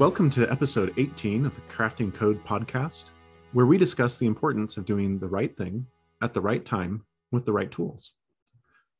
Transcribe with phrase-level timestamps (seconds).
[0.00, 3.04] Welcome to episode 18 of the Crafting Code podcast,
[3.52, 5.86] where we discuss the importance of doing the right thing
[6.20, 8.10] at the right time with the right tools.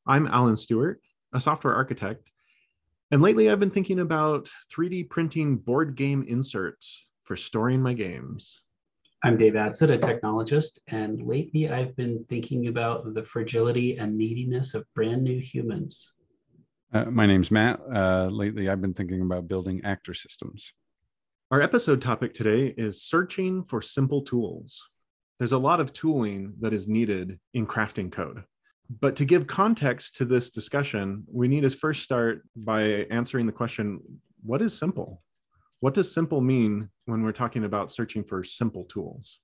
[0.07, 1.01] I'm Alan Stewart,
[1.33, 2.31] a software architect,
[3.11, 8.61] and lately I've been thinking about 3D printing board game inserts for storing my games.
[9.21, 14.73] I'm Dave Adsett, a technologist, and lately I've been thinking about the fragility and neediness
[14.73, 16.13] of brand new humans.
[16.93, 17.81] Uh, my name's Matt.
[17.93, 20.71] Uh, lately, I've been thinking about building actor systems.
[21.51, 24.81] Our episode topic today is searching for simple tools.
[25.37, 28.45] There's a lot of tooling that is needed in crafting code.
[28.99, 33.51] But to give context to this discussion, we need to first start by answering the
[33.51, 33.99] question
[34.41, 35.21] what is simple?
[35.81, 39.37] What does simple mean when we're talking about searching for simple tools?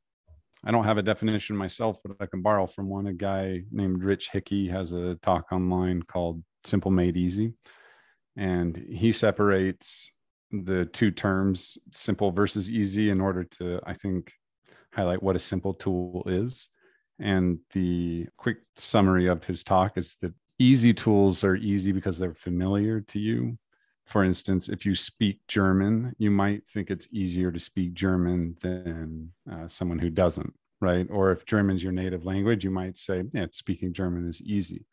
[0.65, 3.05] I don't have a definition myself, but I can borrow from one.
[3.05, 7.53] A guy named Rich Hickey has a talk online called Simple Made Easy.
[8.35, 10.11] And he separates
[10.51, 14.31] the two terms, simple versus easy, in order to, I think,
[14.93, 16.67] highlight what a simple tool is.
[17.19, 22.33] And the quick summary of his talk is that easy tools are easy because they're
[22.33, 23.57] familiar to you
[24.11, 29.31] for instance, if you speak German, you might think it's easier to speak German than
[29.49, 31.07] uh, someone who doesn't, right?
[31.09, 34.85] Or if German's your native language, you might say, yeah, speaking German is easy.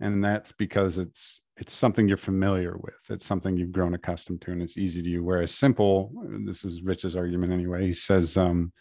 [0.00, 2.94] And that's because it's it's something you're familiar with.
[3.10, 5.22] It's something you've grown accustomed to, and it's easy to you.
[5.22, 6.12] Whereas simple,
[6.44, 7.86] this is Rich's argument anyway.
[7.86, 8.72] He says um,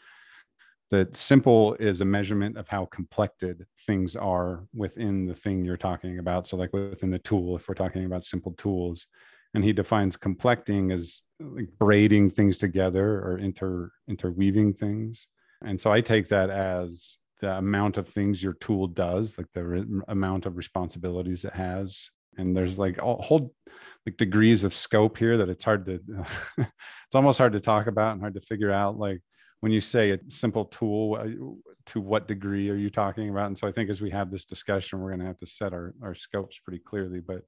[0.89, 6.19] that simple is a measurement of how complected things are within the thing you're talking
[6.19, 6.47] about.
[6.47, 9.05] So, like within the tool, if we're talking about simple tools,
[9.53, 15.27] and he defines complecting as like braiding things together or inter interweaving things
[15.65, 19.63] and so i take that as the amount of things your tool does like the
[19.63, 23.53] re- amount of responsibilities it has and there's like a whole
[24.05, 25.99] like degrees of scope here that it's hard to
[26.57, 29.21] it's almost hard to talk about and hard to figure out like
[29.61, 31.25] when you say a simple tool uh,
[31.85, 34.45] to what degree are you talking about and so i think as we have this
[34.45, 37.41] discussion we're going to have to set our, our scopes pretty clearly but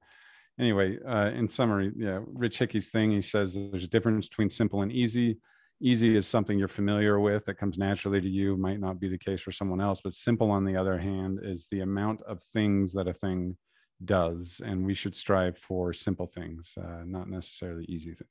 [0.58, 4.82] anyway, uh, in summary, yeah, Rich Hickey's thing, he says there's a difference between simple
[4.82, 5.38] and easy.
[5.82, 9.18] Easy is something you're familiar with that comes naturally to you, might not be the
[9.18, 10.00] case for someone else.
[10.02, 13.56] But simple, on the other hand, is the amount of things that a thing
[14.04, 14.60] does.
[14.64, 18.30] And we should strive for simple things, uh, not necessarily easy things.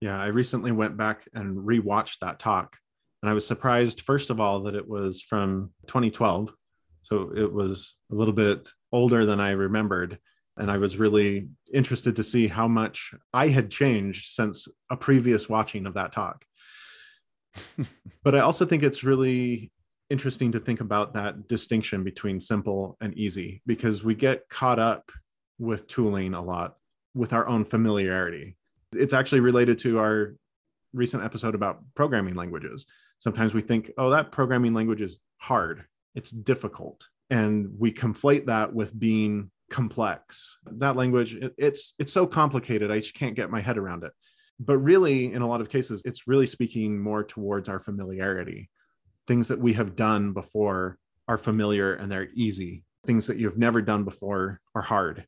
[0.00, 2.76] Yeah, I recently went back and rewatched that talk.
[3.22, 6.50] And I was surprised, first of all, that it was from 2012.
[7.02, 10.18] So it was a little bit older than I remembered
[10.58, 15.48] and I was really interested to see how much I had changed since a previous
[15.48, 16.44] watching of that talk.
[18.24, 19.70] but I also think it's really
[20.10, 25.10] interesting to think about that distinction between simple and easy because we get caught up
[25.58, 26.76] with tooling a lot
[27.14, 28.56] with our own familiarity.
[28.92, 30.34] It's actually related to our
[30.92, 32.86] recent episode about programming languages.
[33.18, 37.04] Sometimes we think, oh, that programming language is hard, it's difficult.
[37.30, 40.58] And we conflate that with being complex.
[40.64, 42.90] That language, it, it's it's so complicated.
[42.90, 44.12] I just can't get my head around it.
[44.60, 48.70] But really, in a lot of cases, it's really speaking more towards our familiarity.
[49.28, 52.82] Things that we have done before are familiar and they're easy.
[53.06, 55.26] Things that you've never done before are hard.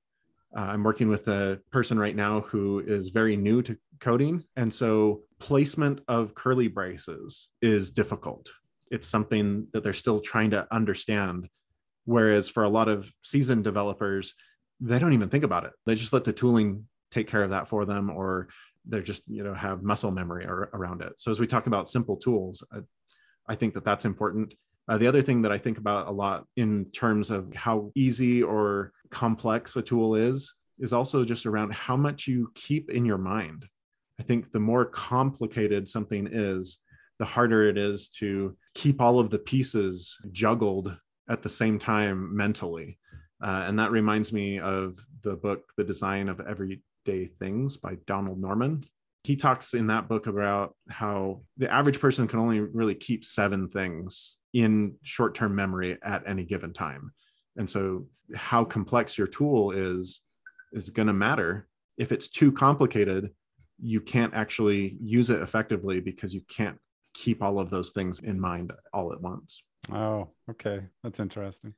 [0.57, 4.43] Uh, I'm working with a person right now who is very new to coding.
[4.57, 8.51] And so placement of curly braces is difficult.
[8.91, 11.49] It's something that they're still trying to understand
[12.05, 14.35] Whereas for a lot of seasoned developers,
[14.81, 15.73] they don't even think about it.
[15.87, 18.49] They just let the tooling take care of that for them, or
[18.85, 21.13] they're just you know have muscle memory or, around it.
[21.19, 22.79] So as we talk about simple tools, I,
[23.51, 24.55] I think that that's important.
[24.89, 28.45] Uh, the other thing that I think about a lot in terms of how easy
[28.45, 33.19] or complex a tool is is also just around how much you keep in your
[33.19, 33.67] mind.
[34.21, 36.79] I think the more complicated something is,
[37.19, 40.97] the harder it is to keep all of the pieces juggled
[41.29, 42.99] at the same time mentally.
[43.43, 48.41] Uh, and that reminds me of the book, The Design of Everyday Things by Donald
[48.41, 48.85] Norman.
[49.23, 53.69] He talks in that book about how the average person can only really keep seven
[53.69, 57.13] things in short term memory at any given time.
[57.57, 60.21] And so, how complex your tool is,
[60.73, 61.69] is going to matter.
[61.99, 63.31] If it's too complicated,
[63.83, 66.79] you can't actually use it effectively because you can't
[67.15, 69.63] keep all of those things in mind all at once.
[69.93, 70.83] Oh, okay.
[71.03, 71.75] That's interesting.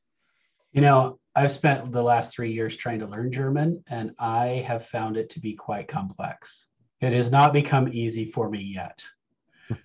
[0.73, 4.87] You know, I've spent the last three years trying to learn German, and I have
[4.87, 6.69] found it to be quite complex.
[7.03, 9.05] It has not become easy for me yet.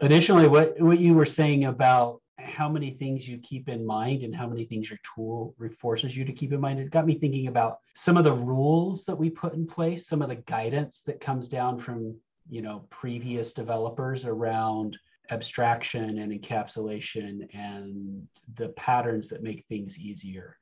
[0.00, 4.34] Additionally, what, what you were saying about how many things you keep in mind and
[4.34, 6.80] how many things your tool forces you to keep in mind.
[6.80, 10.22] It got me thinking about some of the rules that we put in place, some
[10.22, 12.16] of the guidance that comes down from
[12.48, 14.96] you know previous developers around
[15.30, 20.56] abstraction and encapsulation and the patterns that make things easier.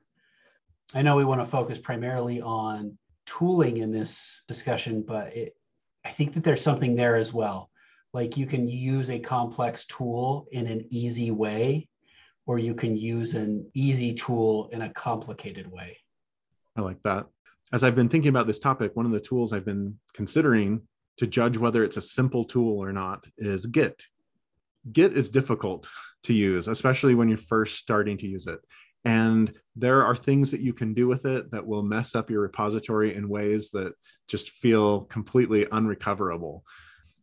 [0.93, 5.55] I know we want to focus primarily on tooling in this discussion, but it,
[6.05, 7.69] I think that there's something there as well.
[8.13, 11.89] Like you can use a complex tool in an easy way,
[12.45, 15.97] or you can use an easy tool in a complicated way.
[16.75, 17.25] I like that.
[17.73, 20.81] As I've been thinking about this topic, one of the tools I've been considering
[21.17, 24.01] to judge whether it's a simple tool or not is Git.
[24.91, 25.89] Git is difficult
[26.23, 28.59] to use, especially when you're first starting to use it.
[29.05, 32.41] And there are things that you can do with it that will mess up your
[32.41, 33.93] repository in ways that
[34.27, 36.63] just feel completely unrecoverable.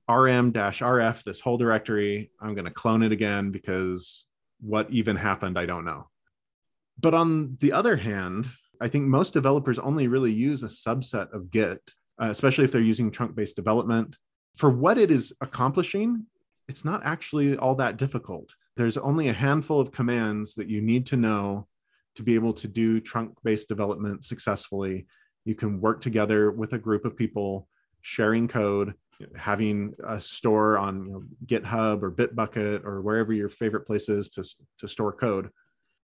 [0.09, 4.27] rm rf, this whole directory, I'm going to clone it again because
[4.61, 6.09] what even happened, I don't know.
[7.01, 8.49] But on the other hand,
[8.81, 11.81] I think most developers only really use a subset of Git,
[12.21, 14.17] uh, especially if they're using trunk based development.
[14.57, 16.27] For what it is accomplishing,
[16.69, 18.55] it's not actually all that difficult.
[18.77, 21.67] There's only a handful of commands that you need to know
[22.17, 25.07] to be able to do trunk based development successfully.
[25.45, 27.69] You can work together with a group of people,
[28.01, 28.95] sharing code,
[29.37, 34.29] having a store on you know, GitHub or Bitbucket or wherever your favorite place is
[34.31, 34.45] to,
[34.79, 35.51] to store code.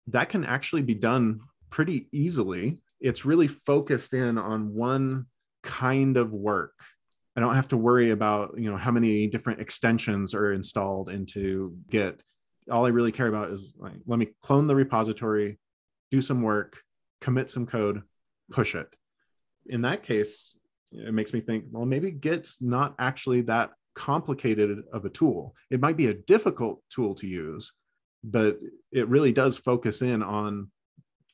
[0.08, 2.80] That can actually be done pretty easily.
[3.00, 5.26] It's really focused in on one
[5.64, 6.74] kind of work
[7.38, 11.78] I don't have to worry about you know how many different extensions are installed into
[11.88, 12.24] Git.
[12.72, 15.60] All I really care about is like let me clone the repository,
[16.12, 16.82] do some work,
[17.22, 18.04] commit some code,
[18.52, 18.88] push it.
[19.66, 20.56] In that case,
[20.92, 25.56] it makes me think, well, maybe Git's not actually that complicated of a tool.
[25.70, 27.74] It might be a difficult tool to use,
[28.24, 28.60] but
[28.92, 30.72] it really does focus in on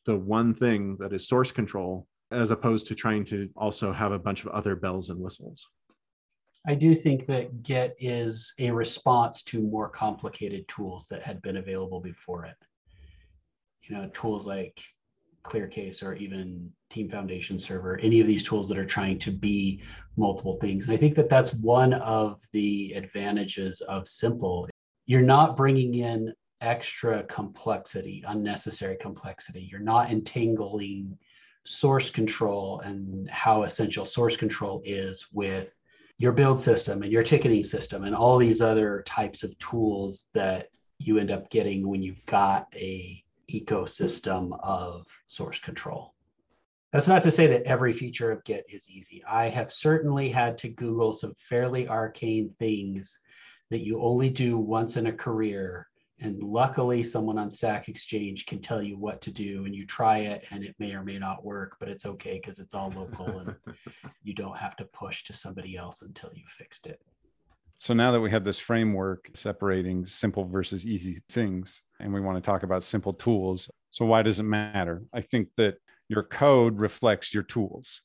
[0.06, 4.20] the one thing that is source control as opposed to trying to also have a
[4.20, 5.68] bunch of other bells and whistles.
[6.68, 11.58] I do think that Git is a response to more complicated tools that had been
[11.58, 12.56] available before it.
[13.84, 14.82] You know, tools like
[15.44, 19.82] ClearCase or even Team Foundation Server, any of these tools that are trying to be
[20.16, 20.86] multiple things.
[20.86, 24.70] And I think that that's one of the advantages of simple.
[25.06, 29.68] You're not bringing in extra complexity, unnecessary complexity.
[29.70, 31.18] You're not entangling
[31.66, 35.76] source control and how essential source control is with
[36.18, 40.70] your build system and your ticketing system and all these other types of tools that
[41.00, 46.14] you end up getting when you've got a ecosystem of source control.
[46.92, 49.24] That's not to say that every feature of Git is easy.
[49.28, 53.20] I have certainly had to Google some fairly arcane things
[53.72, 55.88] that you only do once in a career
[56.24, 60.20] and luckily, someone on Stack Exchange can tell you what to do, and you try
[60.20, 63.40] it, and it may or may not work, but it's okay because it's all local
[63.40, 63.56] and
[64.24, 67.02] you don't have to push to somebody else until you fixed it.
[67.84, 72.38] So now that we have this framework separating simple versus easy things, and we want
[72.38, 75.04] to talk about simple tools, so why does it matter?
[75.14, 75.76] I think that
[76.08, 78.02] your code reflects your tools.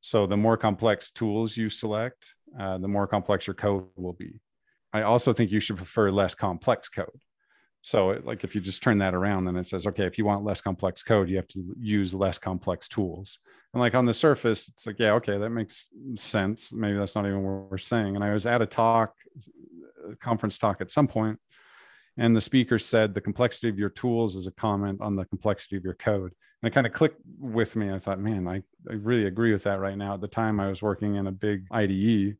[0.00, 2.24] So the more complex tools you select,
[2.56, 4.38] uh, the more complex your code will be.
[4.92, 7.20] I also think you should prefer less complex code.
[7.82, 10.24] So, it, like if you just turn that around, then it says, okay, if you
[10.24, 13.38] want less complex code, you have to use less complex tools.
[13.72, 16.72] And like on the surface, it's like, yeah, okay, that makes sense.
[16.72, 18.16] Maybe that's not even what we're saying.
[18.16, 19.14] And I was at a talk,
[20.10, 21.38] a conference talk at some point,
[22.16, 25.76] and the speaker said the complexity of your tools is a comment on the complexity
[25.76, 26.32] of your code.
[26.62, 27.90] And it kind of clicked with me.
[27.90, 28.56] I thought, man, I,
[28.90, 30.14] I really agree with that right now.
[30.14, 32.36] At the time, I was working in a big IDE.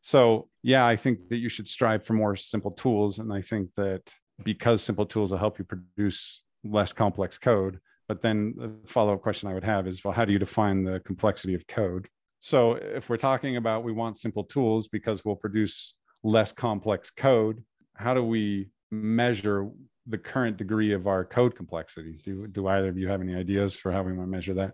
[0.00, 3.18] So, yeah, I think that you should strive for more simple tools.
[3.18, 4.02] And I think that
[4.44, 7.80] because simple tools will help you produce less complex code.
[8.08, 10.84] But then the follow up question I would have is well, how do you define
[10.84, 12.08] the complexity of code?
[12.40, 17.62] So if we're talking about we want simple tools because we'll produce less complex code,
[17.94, 19.68] how do we measure
[20.06, 22.20] the current degree of our code complexity?
[22.24, 24.72] Do, do either of you have any ideas for how we might measure that?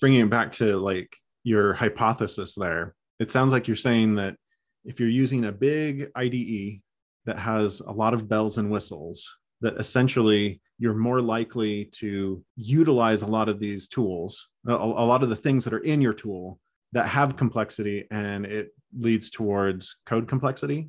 [0.00, 4.36] Bringing it back to like your hypothesis there, it sounds like you're saying that
[4.84, 6.80] if you're using a big IDE
[7.26, 9.28] that has a lot of bells and whistles
[9.60, 15.22] that essentially you're more likely to utilize a lot of these tools a, a, lot
[15.22, 16.58] of the things that are in your tool
[16.92, 20.88] that have complexity and it leads towards code complexity.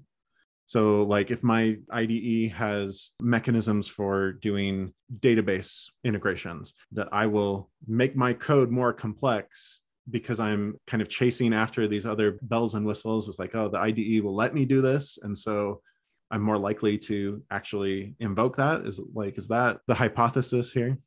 [0.68, 8.16] So like if my ide has mechanisms for doing database integrations that i will make
[8.16, 13.30] my code more complex because i'm kind of chasing after these other bells and whistles.
[13.30, 15.20] It's like oh the ide will let me do this.
[15.22, 15.82] And so
[16.32, 18.86] I'm more likely to actually invoke that?
[18.86, 20.98] Is like, is that the hypothesis here?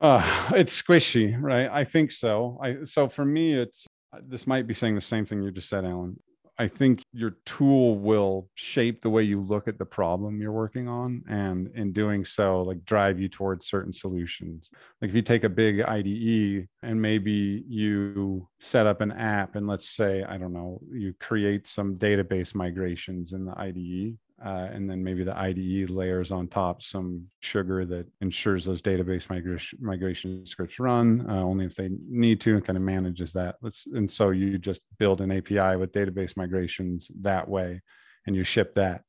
[0.00, 1.68] Uh, it's squishy, right?
[1.70, 2.58] I think so.
[2.62, 3.86] I so for me, it's
[4.26, 6.18] this might be saying the same thing you just said, Alan.
[6.58, 10.88] I think your tool will shape the way you look at the problem you're working
[10.88, 11.22] on.
[11.28, 14.70] And in doing so, like drive you towards certain solutions.
[15.02, 19.66] Like if you take a big IDE and maybe you set up an app, and
[19.66, 24.88] let's say, I don't know, you create some database migrations in the IDE uh, and
[24.88, 30.44] then maybe the IDE layers on top some sugar that ensures those database migration migration
[30.44, 33.56] scripts run uh, only if they need to and kind of manages that.
[33.62, 37.80] Let's and so you just build an API with database migrations that way,
[38.26, 39.02] and you ship that.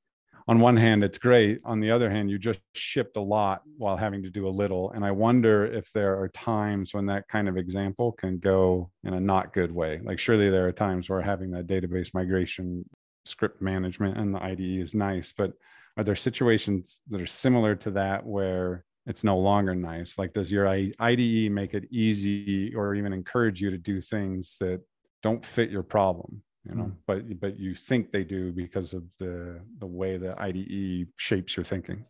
[0.49, 1.59] On one hand, it's great.
[1.65, 4.91] On the other hand, you just shipped a lot while having to do a little.
[4.91, 9.13] And I wonder if there are times when that kind of example can go in
[9.13, 9.99] a not good way.
[10.01, 12.85] Like surely there are times where having that database migration
[13.27, 15.53] script management and the IDE is nice, but
[15.97, 20.17] are there situations that are similar to that where it's no longer nice?
[20.17, 24.81] Like, does your IDE make it easy or even encourage you to do things that
[25.23, 26.41] don't fit your problem?
[26.69, 26.95] You know, mm.
[27.07, 31.63] but but you think they do because of the the way the IDE shapes your
[31.63, 32.03] thinking.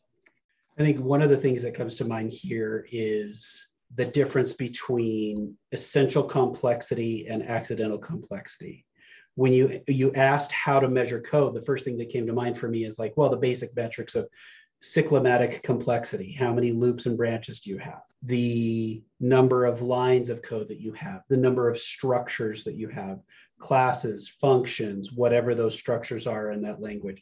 [0.79, 5.55] I think one of the things that comes to mind here is the difference between
[5.71, 8.86] essential complexity and accidental complexity
[9.37, 12.57] when you you asked how to measure code, the first thing that came to mind
[12.57, 14.27] for me is like, well, the basic metrics of
[14.81, 16.31] cyclomatic complexity.
[16.31, 18.01] How many loops and branches do you have?
[18.23, 22.89] The number of lines of code that you have, the number of structures that you
[22.89, 23.19] have,
[23.59, 27.21] classes, functions, whatever those structures are in that language.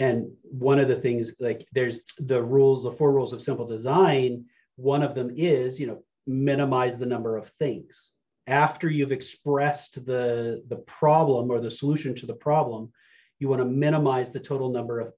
[0.00, 4.46] And one of the things, like there's the rules, the four rules of simple design.
[4.74, 8.10] One of them is, you know, minimize the number of things
[8.46, 12.92] after you've expressed the, the problem or the solution to the problem,
[13.38, 15.12] you want to minimize the total number of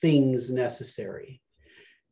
[0.00, 1.40] things necessary.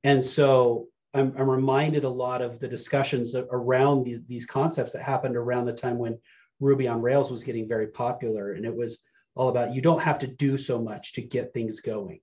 [0.05, 5.03] And so I'm, I'm reminded a lot of the discussions around the, these concepts that
[5.03, 6.19] happened around the time when
[6.61, 8.53] Ruby on Rails was getting very popular.
[8.53, 8.99] And it was
[9.35, 12.21] all about you don't have to do so much to get things going.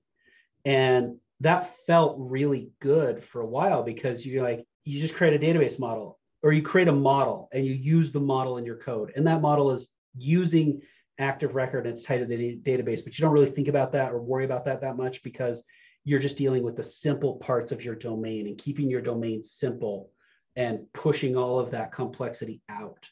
[0.66, 5.46] And that felt really good for a while because you're like, you just create a
[5.46, 9.14] database model or you create a model and you use the model in your code.
[9.16, 10.82] And that model is using
[11.18, 14.12] active record and it's tied to the database, but you don't really think about that
[14.12, 15.64] or worry about that that much because
[16.04, 20.12] you're just dealing with the simple parts of your domain and keeping your domain simple
[20.56, 23.08] and pushing all of that complexity out.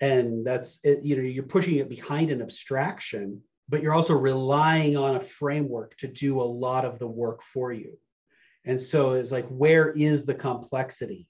[0.00, 4.96] And that's it, you know, you're pushing it behind an abstraction, but you're also relying
[4.96, 7.98] on a framework to do a lot of the work for you.
[8.66, 11.28] And so it's like, where is the complexity?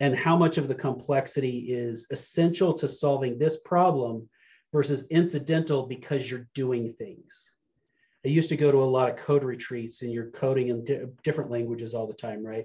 [0.00, 4.28] And how much of the complexity is essential to solving this problem
[4.72, 7.50] versus incidental because you're doing things.
[8.24, 11.04] I used to go to a lot of code retreats and you're coding in di-
[11.22, 12.64] different languages all the time, right?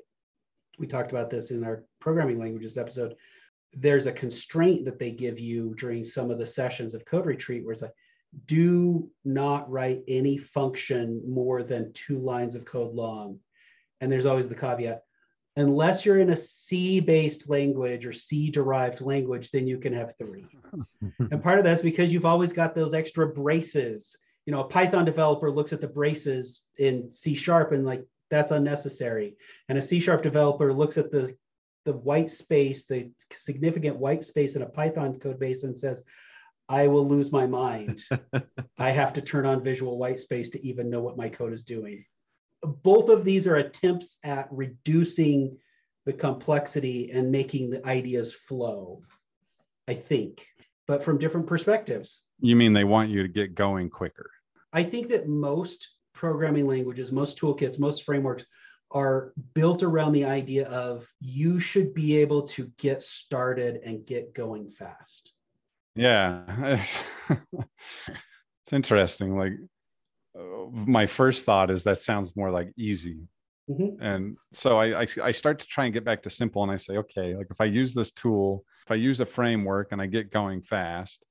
[0.79, 3.15] We talked about this in our programming languages episode.
[3.73, 7.63] There's a constraint that they give you during some of the sessions of code retreat
[7.63, 7.93] where it's like,
[8.45, 13.39] do not write any function more than two lines of code long.
[14.01, 15.03] And there's always the caveat
[15.59, 20.13] unless you're in a C based language or C derived language, then you can have
[20.17, 20.45] three.
[21.19, 24.17] and part of that's because you've always got those extra braces.
[24.45, 28.51] You know, a Python developer looks at the braces in C sharp and like that's
[28.51, 29.35] unnecessary.
[29.67, 31.35] And a C sharp developer looks at the
[31.85, 36.03] the white space, the significant white space in a Python code base and says,
[36.67, 38.03] I will lose my mind.
[38.77, 41.63] I have to turn on visual white space to even know what my code is
[41.63, 42.05] doing
[42.61, 45.57] both of these are attempts at reducing
[46.05, 49.01] the complexity and making the ideas flow,
[49.87, 50.45] I think,
[50.87, 52.21] but from different perspectives.
[52.39, 54.31] You mean they want you to get going quicker?
[54.73, 58.45] I think that most programming languages, most toolkits, most frameworks
[58.91, 64.33] are built around the idea of you should be able to get started and get
[64.33, 65.31] going fast.
[65.95, 66.83] Yeah.
[67.29, 69.37] it's interesting.
[69.37, 69.53] Like
[70.71, 73.17] my first thought is that sounds more like easy.
[73.69, 74.01] Mm-hmm.
[74.03, 76.77] And so I, I, I start to try and get back to simple, and I
[76.77, 80.07] say, okay, like if I use this tool, if I use a framework and I
[80.07, 81.23] get going fast,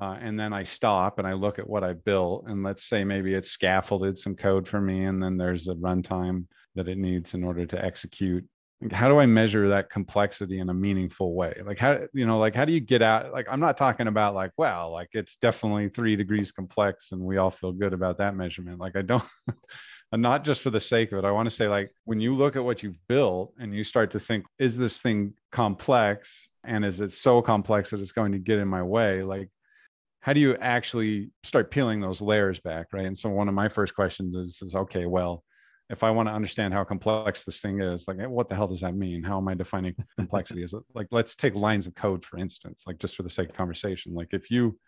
[0.00, 3.02] uh, and then I stop and I look at what I built, and let's say
[3.02, 7.34] maybe it's scaffolded some code for me, and then there's a runtime that it needs
[7.34, 8.46] in order to execute
[8.92, 11.54] how do i measure that complexity in a meaningful way?
[11.64, 14.34] Like how you know like how do you get out like i'm not talking about
[14.34, 18.34] like well like it's definitely three degrees complex and we all feel good about that
[18.34, 18.80] measurement.
[18.80, 19.24] Like i don't
[20.12, 22.34] and not just for the sake of it i want to say like when you
[22.34, 26.48] look at what you've built and you start to think is this thing complex?
[26.64, 29.22] And is it so complex that it's going to get in my way?
[29.22, 29.50] Like
[30.20, 33.06] how do you actually start peeling those layers back right?
[33.06, 35.44] And so one of my first questions is, is okay well
[35.90, 38.80] if i want to understand how complex this thing is like what the hell does
[38.80, 39.22] that mean?
[39.22, 40.62] How am i defining complexity?
[40.62, 43.50] Is it like let's take lines of code for instance like just for the sake
[43.50, 44.14] of conversation.
[44.14, 44.78] Like if you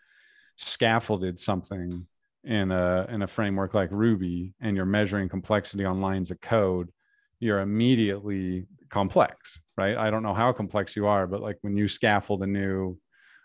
[0.57, 2.05] scaffolded something
[2.45, 6.91] in a in a framework like ruby and you're measuring complexity on lines of code
[7.39, 9.97] you're immediately complex right?
[9.97, 12.97] I don't know how complex you are but like when you scaffold a new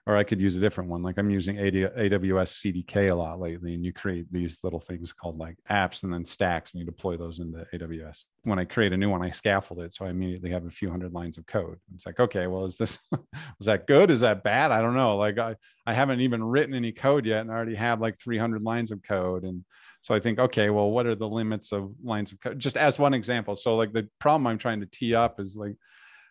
[0.08, 1.02] or I could use a different one.
[1.02, 5.38] Like I'm using AWS CDK a lot lately, and you create these little things called
[5.38, 8.24] like apps and then stacks, and you deploy those into AWS.
[8.44, 10.90] When I create a new one, I scaffold it, so I immediately have a few
[10.90, 11.78] hundred lines of code.
[11.94, 14.10] It's like, okay, well, is this was that good?
[14.10, 14.72] Is that bad?
[14.72, 15.18] I don't know.
[15.18, 18.62] Like I I haven't even written any code yet, and I already have like 300
[18.62, 19.62] lines of code, and
[20.00, 22.58] so I think, okay, well, what are the limits of lines of code?
[22.58, 23.56] Just as one example.
[23.56, 25.74] So like the problem I'm trying to tee up is like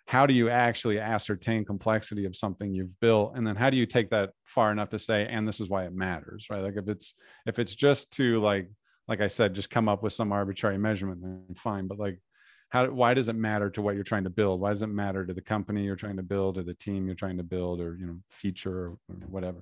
[0.08, 3.34] how do you actually ascertain complexity of something you've built?
[3.36, 5.86] And then how do you take that far enough to say and this is why
[5.86, 6.64] it matters right?
[6.64, 7.14] Like if it's
[7.46, 8.70] if it's just to like
[9.10, 11.88] like i said just come up with some arbitrary measurement then fine.
[11.88, 12.20] But like
[12.70, 14.62] how why does it matter to what you're trying to build?
[14.62, 17.16] Why does it matter to the company you're trying to build or the team you're
[17.16, 19.60] trying to build or you know feature or, or whatever?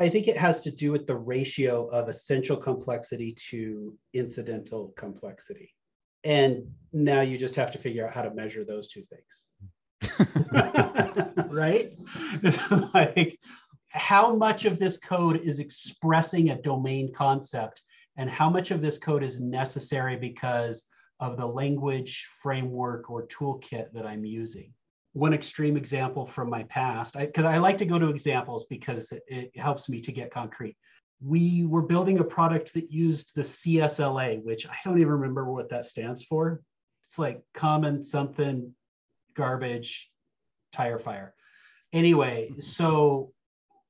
[0.00, 5.74] I think it has to do with the ratio of essential complexity to incidental complexity
[6.24, 9.44] and now you just have to figure out how to measure those two things.
[11.50, 11.98] Right?
[12.94, 13.38] Like
[13.88, 17.82] how much of this code is expressing a domain concept
[18.16, 20.84] and how much of this code is necessary because
[21.20, 24.72] of the language framework or toolkit that i'm using?
[25.14, 29.10] One extreme example from my past because I, I, like to go to examples because
[29.10, 30.76] it, it helps me to get concrete
[31.20, 35.70] we were building a product that used the CSLA, which I don't even remember what
[35.70, 36.62] that stands for.
[37.04, 38.74] It's like common something
[39.34, 40.10] garbage
[40.72, 41.34] tire fire.
[41.92, 43.32] Anyway, so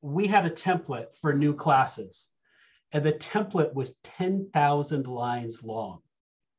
[0.01, 2.29] we had a template for new classes,
[2.93, 6.01] and the template was 10,000 lines long.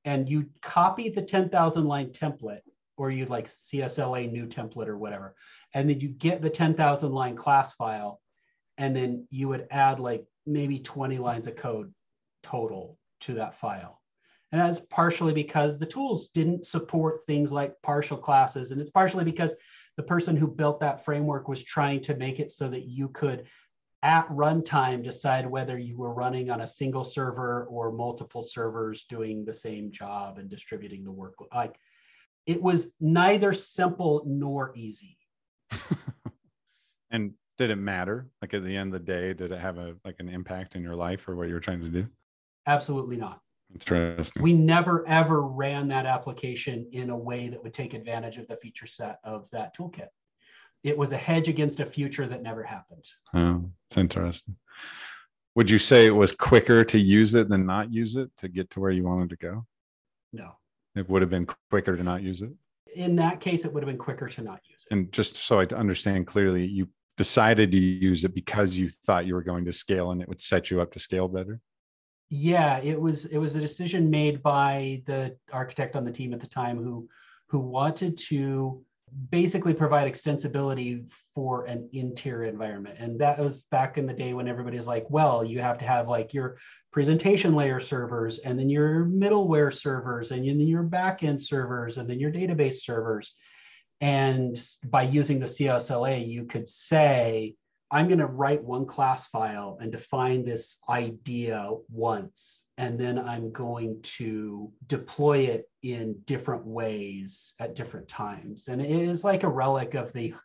[0.06, 2.62] And you copy the 10,000 line template,
[2.98, 5.36] or you like CSLA new template or whatever,
[5.74, 8.22] and then you get the 10,000 line class file,
[8.78, 11.94] and then you would add like maybe 20 lines of code
[12.44, 14.02] total to that file.
[14.52, 18.72] And that's partially because the tools didn't support things like partial classes.
[18.72, 19.54] And it's partially because
[19.96, 23.46] the person who built that framework was trying to make it so that you could,
[24.02, 29.46] at runtime, decide whether you were running on a single server or multiple servers doing
[29.46, 31.36] the same job and distributing the work.
[31.54, 31.78] Like
[32.48, 35.18] it was neither simple nor easy.
[37.12, 38.26] and did it matter?
[38.42, 40.82] Like at the end of the day, did it have a like an impact in
[40.82, 42.08] your life or what you were trying to do?
[42.66, 43.42] Absolutely not.
[43.74, 44.42] Interesting.
[44.42, 48.56] We never ever ran that application in a way that would take advantage of the
[48.56, 50.08] feature set of that toolkit.
[50.84, 53.06] It was a hedge against a future that never happened.
[53.34, 54.56] Oh, it's interesting.
[55.56, 58.70] Would you say it was quicker to use it than not use it to get
[58.72, 59.66] to where you wanted to go?
[60.32, 60.52] No.
[60.96, 62.52] It would have been quicker to not use it?
[62.96, 64.94] In that case, it would have been quicker to not use it.
[64.94, 66.88] And just so I understand clearly, you
[67.20, 70.40] decided to use it because you thought you were going to scale and it would
[70.40, 71.60] set you up to scale better?
[72.30, 76.40] Yeah it was it was a decision made by the architect on the team at
[76.40, 77.10] the time who
[77.50, 78.82] who wanted to
[79.32, 81.04] basically provide extensibility
[81.36, 82.96] for an n-tier environment.
[83.00, 86.08] And that was back in the day when everybody's like well you have to have
[86.08, 86.58] like your
[86.94, 92.18] presentation layer servers and then your middleware servers and then your backend servers and then
[92.18, 93.34] your database servers
[94.02, 97.56] and by using the CSLA, you could say,
[97.92, 103.52] I'm going to write one class file and define this idea once, and then I'm
[103.52, 108.68] going to deploy it in different ways at different times.
[108.68, 110.36] And it is like a relic of the,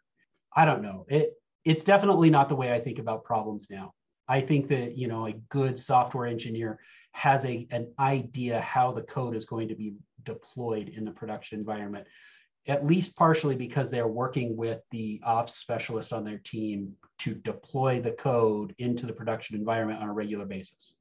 [0.57, 1.33] I don't know, it.
[1.65, 3.95] It's definitely not the way I think about problems now.
[4.29, 6.79] I think that you know a good software engineer
[7.13, 11.59] has a an idea how the code is going to be deployed in the production
[11.59, 12.07] environment
[12.67, 18.01] at least partially because they're working with the ops specialist on their team to deploy
[18.01, 20.95] the code into the production environment on a regular basis.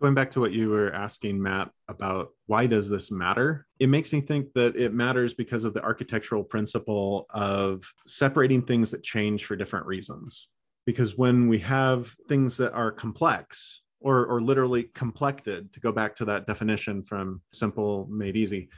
[0.00, 3.66] Going back to what you were asking, Matt, about why does this matter?
[3.78, 8.90] It makes me think that it matters because of the architectural principle of separating things
[8.92, 10.48] that change for different reasons.
[10.86, 16.16] Because when we have things that are complex, or, or literally complected, to go back
[16.16, 18.70] to that definition from simple made easy,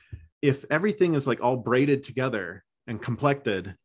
[0.42, 3.76] if everything is like all braided together and complected,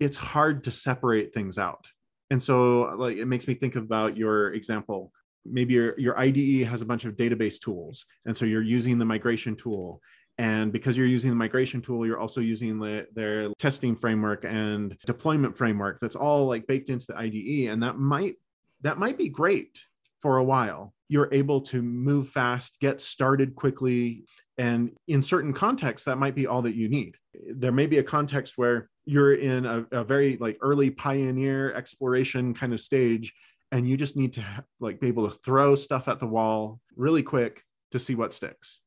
[0.00, 1.86] it's hard to separate things out.
[2.30, 5.12] And so like it makes me think about your example.
[5.44, 8.04] Maybe your, your IDE has a bunch of database tools.
[8.26, 10.00] And so you're using the migration tool
[10.38, 14.96] And because you're using the migration tool, you're also using the, their testing framework and
[15.06, 16.00] deployment framework.
[16.00, 17.70] That's all like baked into the IDE.
[17.70, 18.34] And that might
[18.80, 19.78] that might be great
[20.20, 20.94] for a while.
[21.08, 24.24] You're able to move fast, get started quickly.
[24.62, 27.16] And in certain contexts, that might be all that you need.
[27.52, 32.54] There may be a context where you're in a, a very like early pioneer exploration
[32.54, 33.34] kind of stage
[33.72, 34.44] and you just need to
[34.78, 38.78] like be able to throw stuff at the wall really quick to see what sticks.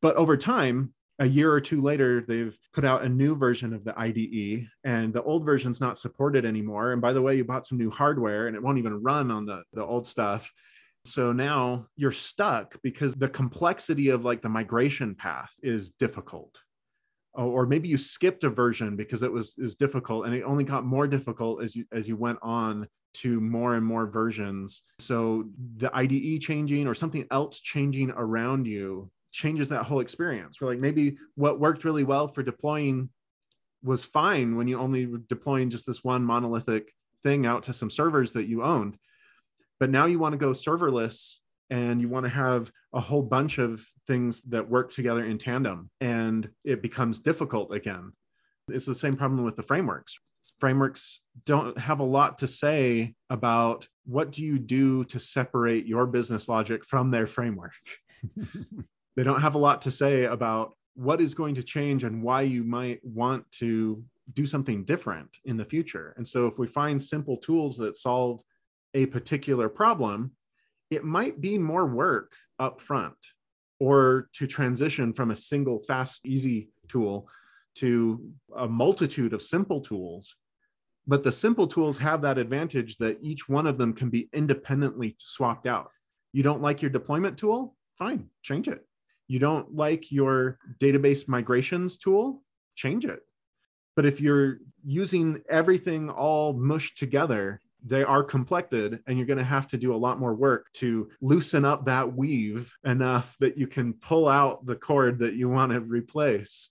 [0.00, 3.84] But over time a year or two later they've put out a new version of
[3.84, 6.92] the IDE and the old version's not supported anymore.
[6.92, 9.44] And by the way you bought some new hardware and it won't even run on
[9.44, 10.50] the the old stuff
[11.04, 16.60] so now you're stuck because the complexity of like the migration path is difficult.
[17.32, 20.84] Or maybe you skipped a version because it was is difficult and it only got
[20.84, 24.82] more difficult as you as you went on to more and more versions.
[24.98, 30.60] So the ide changing or something else changing around you changes that whole experience.
[30.60, 33.10] Where like maybe what worked really well for deploying
[33.82, 37.90] was fine when you only were deploying just this one monolithic thing out to some
[37.90, 38.96] servers that you owned
[39.80, 41.38] but now you want to go serverless
[41.70, 45.90] and you want to have a whole bunch of things that work together in tandem
[46.00, 48.12] and it becomes difficult again.
[48.68, 50.18] It's the same problem with the frameworks.
[50.58, 56.06] Frameworks don't have a lot to say about what do you do to separate your
[56.06, 57.72] business logic from their framework.
[59.16, 62.42] They don't have a lot to say about what is going to change and why
[62.42, 66.14] you might want to do something different in the future.
[66.16, 68.40] And so if we find simple tools that solve
[68.94, 70.32] a particular problem
[70.90, 73.14] it might be more work up front
[73.78, 77.28] or to transition from a single fast easy tool
[77.76, 80.34] to a multitude of simple tools.
[81.06, 85.16] But the simple tools have that advantage that each one of them can be independently
[85.18, 85.90] swapped out.
[86.32, 87.76] You don't like your deployment tool?
[87.96, 88.84] Fine change it.
[89.28, 92.42] You don't like your database migrations tool?
[92.74, 93.20] Change it.
[93.94, 99.44] But if you're using everything all mushed together they are complected and you're going to
[99.44, 103.66] have to do a lot more work to loosen up that weave enough that you
[103.66, 106.70] can pull out the cord that you want to replace.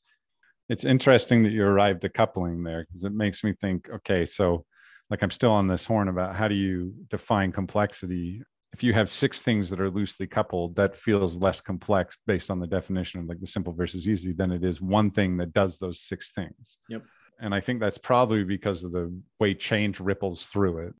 [0.69, 4.65] It's interesting that you arrived at coupling there because it makes me think okay so
[5.09, 8.43] like i'm still on this horn about how do you define complexity?
[8.71, 12.59] If you have six things that are loosely coupled that feels less complex based on
[12.59, 15.79] the definition of like the simple versus easy than it is one thing that does
[15.79, 16.77] those six things.
[16.87, 17.03] Yep
[17.39, 20.93] and I think that's probably because of the way change ripples through it.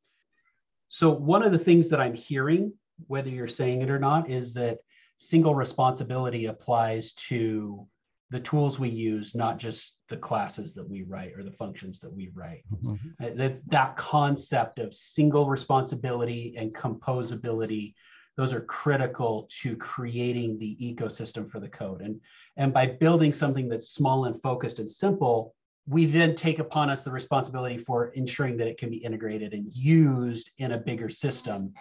[0.90, 2.74] So, one of the things that I'm hearing,
[3.08, 4.80] whether you're saying it or not, is that
[5.18, 7.86] single responsibility applies to
[8.32, 12.14] the tools we use, not just the classes that we write or the functions that
[12.14, 12.64] we write.
[12.72, 13.24] Mm-hmm.
[13.24, 17.94] Uh, that, that concept of single responsibility and composability
[18.38, 22.22] those are critical to creating the ecosystem for the code and
[22.56, 25.54] and by building something that's small and focused and simple
[25.90, 29.74] we then take upon us the responsibility for ensuring that it can be integrated and
[29.74, 31.74] used in a bigger system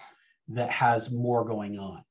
[0.49, 2.03] that has more going on.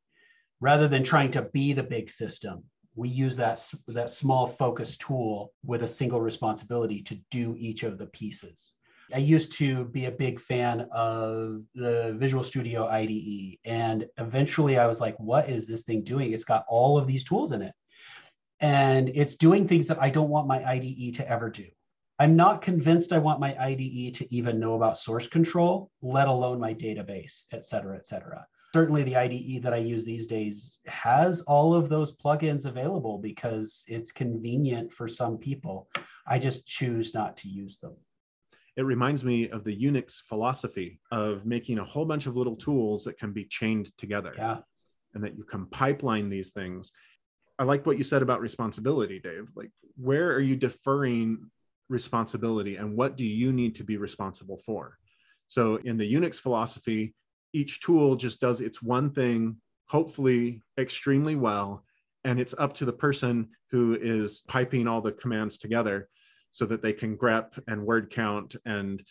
[0.61, 2.63] Rather than trying to be the big system,
[2.95, 7.97] we use that, that small focus tool with a single responsibility to do each of
[7.97, 8.73] the pieces.
[9.11, 13.57] I used to be a big fan of the Visual Studio IDE.
[13.65, 16.31] And eventually I was like, what is this thing doing?
[16.31, 17.73] It's got all of these tools in it.
[18.59, 21.65] And it's doing things that I don't want my IDE to ever do.
[22.19, 26.59] I'm not convinced I want my IDE to even know about source control, let alone
[26.59, 28.45] my database, et cetera, et cetera.
[28.73, 33.83] Certainly, the IDE that I use these days has all of those plugins available because
[33.87, 35.87] it's convenient for some people.
[36.27, 37.95] I just choose not to use them.
[38.75, 43.03] It reminds me of the Unix philosophy of making a whole bunch of little tools
[43.05, 44.33] that can be chained together.
[44.37, 44.57] Yeah.
[45.13, 46.91] And that you can pipeline these things.
[47.57, 49.49] I like what you said about responsibility, Dave.
[49.55, 51.49] Like, where are you deferring
[51.89, 54.97] responsibility and what do you need to be responsible for?
[55.47, 57.13] So in the Unix philosophy,
[57.53, 61.83] each tool just does its one thing, hopefully extremely well.
[62.23, 66.09] And it's up to the person who is piping all the commands together
[66.51, 69.01] so that they can grep and word count and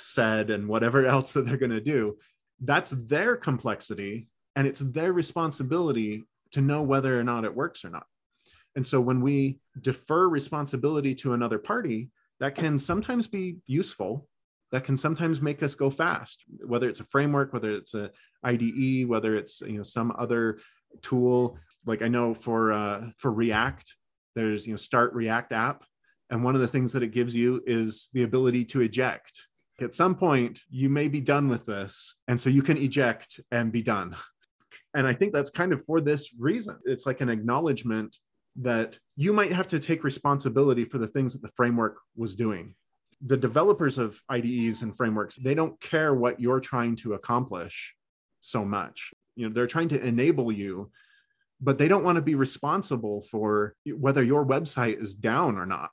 [0.00, 2.18] sed and whatever else that they're going to do.
[2.60, 7.90] That's their complexity and it's their responsibility to know whether or not it works or
[7.90, 8.06] not.
[8.74, 12.10] And so when we defer responsibility to another party,
[12.40, 14.26] that can sometimes be useful
[14.70, 18.10] that can sometimes make us go fast whether it's a framework whether it's a
[18.44, 20.58] ide whether it's you know some other
[21.02, 21.58] tool.
[21.86, 23.94] Like i know for uh, for react
[24.34, 25.84] there's you know start react app
[26.30, 29.40] and one of the things that it gives you is the ability to eject.
[29.80, 33.72] At some point you may be done with this and so you can eject and
[33.72, 34.16] be done.
[34.94, 36.76] And i think that's kind of for this reason.
[36.84, 38.16] It's like an acknowledgement
[38.60, 42.74] that you might have to take responsibility for the things that the framework was doing.
[43.20, 47.94] The developers of IDEs and frameworks, they don't care what you're trying to accomplish
[48.40, 49.10] so much.
[49.36, 50.90] You know, they're trying to enable you,
[51.60, 55.90] but they don't want to be responsible for whether your website is down or not.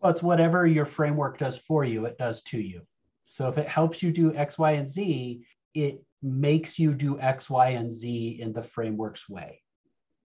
[0.00, 2.82] Well, it's whatever your framework does for you, it does to you.
[3.24, 7.48] So if it helps you do X, Y, and Z, it makes you do X,
[7.48, 9.62] Y, and Z in the framework's way.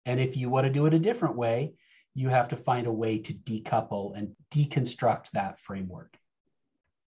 [0.07, 1.75] And if you want to do it a different way,
[2.14, 6.16] you have to find a way to decouple and deconstruct that framework.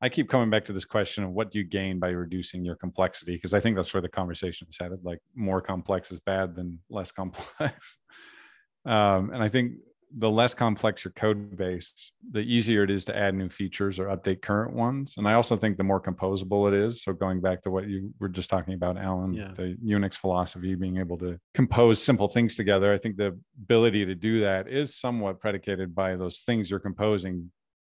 [0.00, 2.76] I keep coming back to this question of what do you gain by reducing your
[2.76, 3.34] complexity?
[3.34, 5.00] Because I think that's where the conversation is headed.
[5.02, 7.96] Like more complex is bad than less complex.
[8.84, 9.72] um, and I think
[10.16, 14.06] the less complex your code base, the easier it is to add new features or
[14.06, 15.14] update current ones.
[15.18, 17.02] And I also think the more composable it is.
[17.02, 19.52] So going back to what you were just talking about, Alan, yeah.
[19.56, 24.14] the Unix philosophy, being able to compose simple things together, I think the ability to
[24.14, 27.50] do that is somewhat predicated by those things you're composing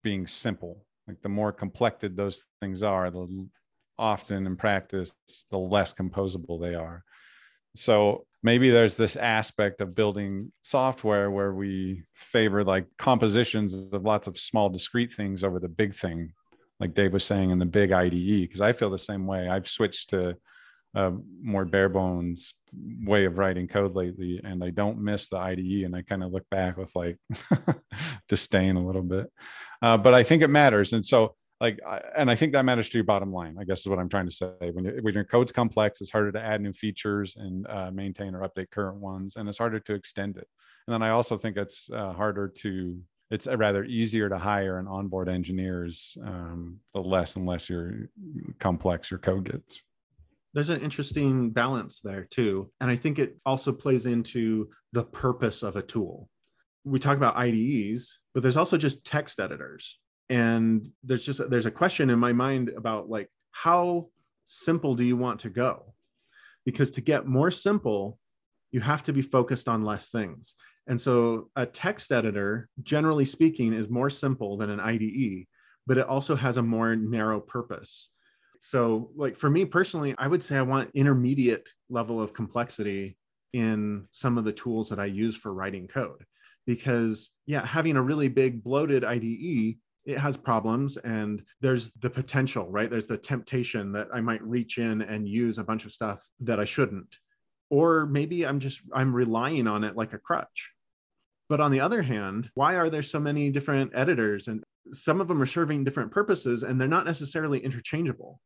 [0.05, 0.85] being simple.
[1.09, 3.47] Like the more complected those things are, the
[3.99, 5.15] often in practice,
[5.51, 7.05] the less composable they are.
[7.75, 14.27] So maybe there's this aspect of building software where we favor like compositions of lots
[14.27, 16.33] of small discrete things over the big thing
[16.81, 19.49] like dave was saying in the big ide because i feel the same way.
[19.49, 20.37] I've switched to
[20.95, 22.55] a more bare bones
[23.05, 26.33] way of writing code lately and i don't miss the ide and i kind of
[26.33, 27.17] look back with like
[28.29, 29.31] disdain a little bit.
[29.81, 31.79] Uh, but i think it matters and so like
[32.17, 34.29] and i think that matters to your bottom line i guess is what i'm trying
[34.29, 34.71] to say.
[34.73, 38.35] When, you, when your code's complex it's harder to add new features and uh, maintain
[38.35, 40.49] or update current ones and it's harder to extend it.
[40.87, 44.87] And then i also think it's uh, harder to it's rather easier to hire and
[44.87, 48.11] onboard engineers um, the less and less your
[48.59, 49.81] complex your code gets.
[50.53, 55.63] There's an interesting balance there too and i think it also plays into the purpose
[55.63, 56.29] of a tool.
[56.85, 59.99] We talk about ides but there's also just text editors
[60.33, 64.09] and there's just there's a question in my mind about like how
[64.47, 65.93] simple do you want to go?
[66.65, 68.19] Because to get more simple
[68.71, 70.55] you have to be focused on less things.
[70.87, 75.47] And so a text editor generally speaking is more simple than an ide
[75.87, 78.09] but it also has a more narrow purpose.
[78.59, 83.19] So like for me personally i would say i want intermediate level of complexity
[83.53, 86.25] in some of the tools that i use for writing code.
[86.65, 92.69] Because yeah having a really big bloated ide it has problems and there's the potential
[92.69, 92.91] right?
[92.91, 96.61] There's the temptation that i might reach in and use a bunch of stuff that
[96.61, 97.17] i shouldn't.
[97.71, 100.71] Or maybe i'm just i'm relying on it like a crutch.
[101.49, 104.49] But on the other hand why are there so many different editors?
[104.49, 104.63] And
[104.93, 108.41] some of them are serving different purposes and they're not necessarily interchangeable.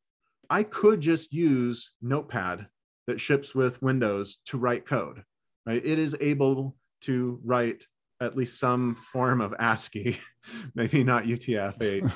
[0.51, 2.67] I could just use notepad
[3.07, 5.23] that ships with windows to write code
[5.67, 5.85] right?
[5.85, 7.85] It is able to write
[8.21, 10.19] at least some form of ASCII,
[10.75, 12.11] maybe not UTF-8.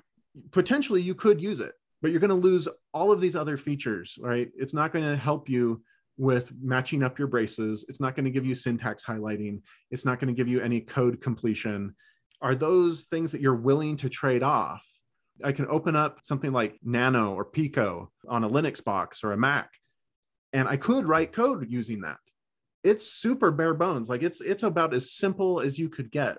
[0.50, 4.18] Potentially, you could use it, but you're going to lose all of these other features,
[4.20, 4.50] right?
[4.56, 5.82] It's not going to help you
[6.18, 7.84] with matching up your braces.
[7.88, 9.62] It's not going to give you syntax highlighting.
[9.90, 11.94] It's not going to give you any code completion.
[12.40, 14.82] Are those things that you're willing to trade off?
[15.44, 19.36] I can open up something like Nano or Pico on a Linux box or a
[19.36, 19.70] Mac,
[20.52, 22.16] and I could write code using that
[22.84, 24.08] it's super bare bones.
[24.08, 26.38] Like it's it's about as simple as you could get.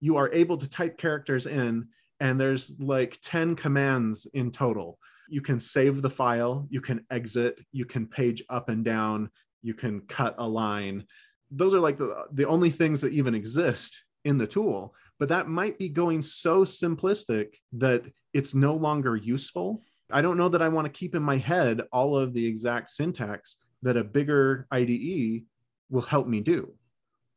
[0.00, 1.88] You are able to type characters in
[2.20, 4.98] and there's like 10 commands in total.
[5.28, 9.30] You can save the file you can exit you can page up and down
[9.62, 11.04] you can cut a line.
[11.50, 15.48] Those are like the, the only things that even exist in the tool but that
[15.48, 19.82] might be going so simplistic that it's no longer useful.
[20.12, 22.90] I don't know that i want to keep in my head all of the exact
[22.90, 25.42] syntax that a bigger ide
[25.90, 26.72] will help me do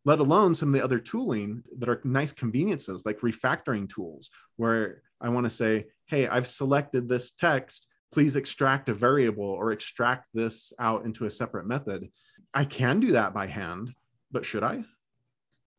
[0.03, 5.01] let alone some of the other tooling that are nice conveniences like refactoring tools where
[5.19, 10.27] i want to say hey i've selected this text please extract a variable or extract
[10.33, 12.09] this out into a separate method.
[12.53, 13.93] I can do that by hand
[14.31, 14.83] but should i?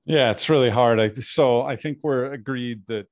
[0.05, 1.25] Yeah it's really hard.
[1.25, 3.07] So i think we're agreed that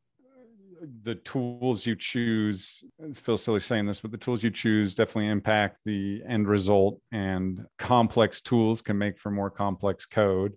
[1.02, 2.82] the tools you choose
[3.14, 7.66] feels silly saying this but the tools you choose definitely impact the end result and
[7.78, 10.54] complex tools can make for more complex code.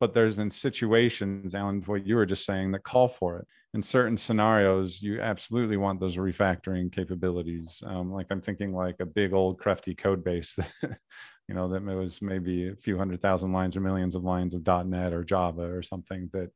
[0.00, 3.46] But there's in situations alan what you were just saying that call for it.
[3.74, 7.82] In certain scenarios you absolutely want those refactoring capabilities.
[7.84, 10.98] Um, like i'm thinking like a big old crafty code base that
[11.48, 14.66] you know that was maybe a few hundred thousand lines or millions of lines of.
[14.86, 16.50] net or java or something that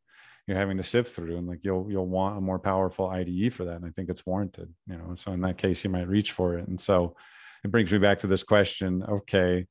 [0.47, 3.65] you're having to sift through and like you'll you'll want a more powerful IDE for
[3.65, 6.33] that and I think it's warranted you know so in that case you might reach
[6.33, 7.15] for it and so
[7.65, 9.67] it brings me back to this question okay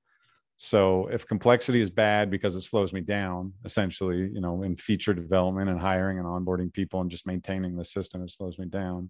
[0.57, 5.13] So if complexity is bad because it slows me down, essentially, you know, in feature
[5.13, 9.09] development and hiring and onboarding people and just maintaining the system, it slows me down.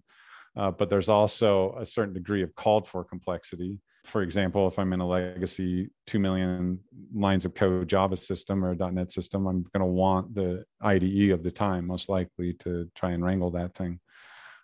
[0.56, 3.80] Uh, but there's also a certain degree of called for complexity.
[4.04, 6.80] For example, if I'm in a legacy 2 million
[7.14, 11.42] lines of code Java system or .NET system, I'm going to want the IDE of
[11.42, 14.00] the time, most likely, to try and wrangle that thing.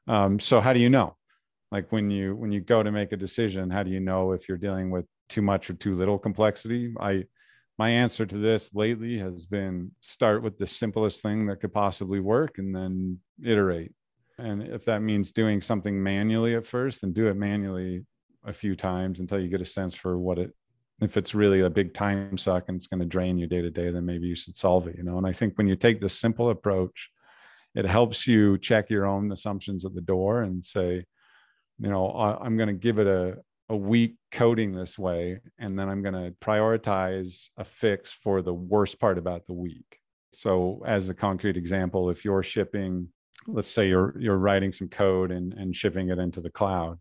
[0.09, 1.17] Um, so how do you know?
[1.71, 4.49] Like when you when you go to make a decision, how do you know if
[4.49, 6.95] you're dealing with too much or too little complexity.
[7.01, 7.25] I
[7.79, 12.21] my answer to this lately has been start with the simplest thing that could possibly
[12.21, 13.93] work and then iterate.
[14.39, 18.07] And if that means doing something manually at first, then do it manually
[18.47, 20.53] a few times until you get a sense for what it
[21.03, 23.71] if it's really a big time suck and it's going to drain you day to
[23.71, 25.19] day, then maybe you should solve it, you know.
[25.19, 27.11] And I think when you take the simple approach,
[27.75, 31.05] it helps you check your own assumptions at the door and say,
[31.79, 33.37] you know, I'm going to give it a,
[33.69, 38.55] a week coding this way and then i'm going to prioritize a fix for the
[38.55, 40.01] worst part about the week
[40.33, 43.09] so as a concrete example if you're shipping
[43.49, 46.99] let's say you're you're writing some code and, and shipping it into the cloud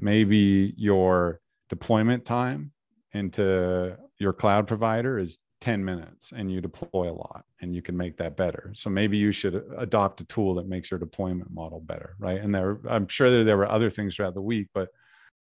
[0.00, 2.72] maybe your deployment time
[3.12, 7.96] into your cloud provider is 10 minutes and you deploy a lot and you can
[7.96, 11.80] make that better so maybe you should adopt a tool that makes your deployment model
[11.80, 14.88] better right and there i'm sure that there were other things throughout the week but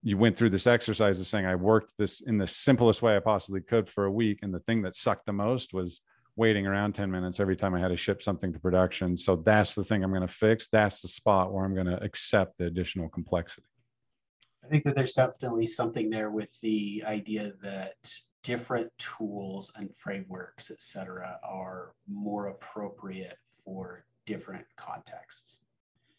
[0.06, 3.20] you went through this exercise of saying I worked this in the simplest way I
[3.20, 6.02] possibly could for a week, and the thing that sucked the most was
[6.36, 9.18] waiting around 10 minutes every time I had to ship something to production.
[9.18, 10.68] So that's the thing I'm going to fix.
[10.68, 13.66] That's the spot where I'm going to accept the additional complexity.
[14.66, 17.96] I think that there's definitely something there with the idea that
[18.42, 25.60] different tools and frameworks, et cetera, are more appropriate for different contexts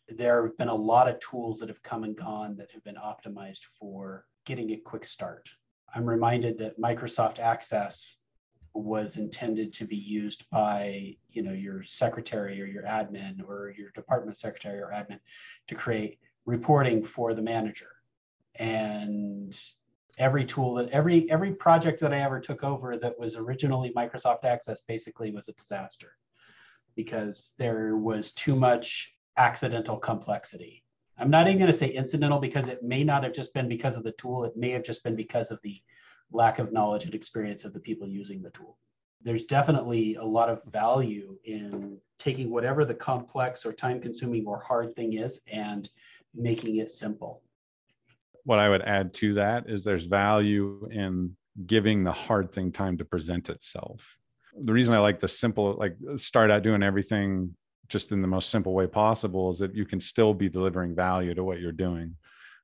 [0.09, 2.97] there have been a lot of tools that have come and gone that have been
[2.97, 5.49] optimized for getting a quick start.
[5.95, 8.19] I'm reminded that Microsoft Access
[8.75, 13.91] was intended to be used by you know your secretary or your admin or your
[13.91, 15.19] department secretary or admin
[15.67, 17.89] to create reporting for the manager
[18.59, 19.59] and
[20.19, 24.45] every tool that every every project that i ever took over that was originally microsoft
[24.45, 26.13] access basically was a disaster
[26.97, 30.83] because there was too much accidental complexity.
[31.19, 33.97] I'm not even going to say incidental because it may not have just been because
[33.97, 34.45] of the tool.
[34.45, 35.81] It may have just been because of the
[36.33, 38.79] lack of knowledge and experience of the people using the tool.
[39.23, 44.59] There's definitely a lot of value in taking whatever the complex or time consuming or
[44.59, 45.89] hard thing is and
[46.35, 47.43] making it simple.
[48.47, 52.97] What I would add to that is there's value in giving the hard thing time
[52.99, 54.01] to present itself.
[54.59, 57.55] The reason I like the simple, like start out doing everything
[57.89, 61.35] just in the most simple way possible is that you can still be delivering value
[61.35, 62.17] to what you're doing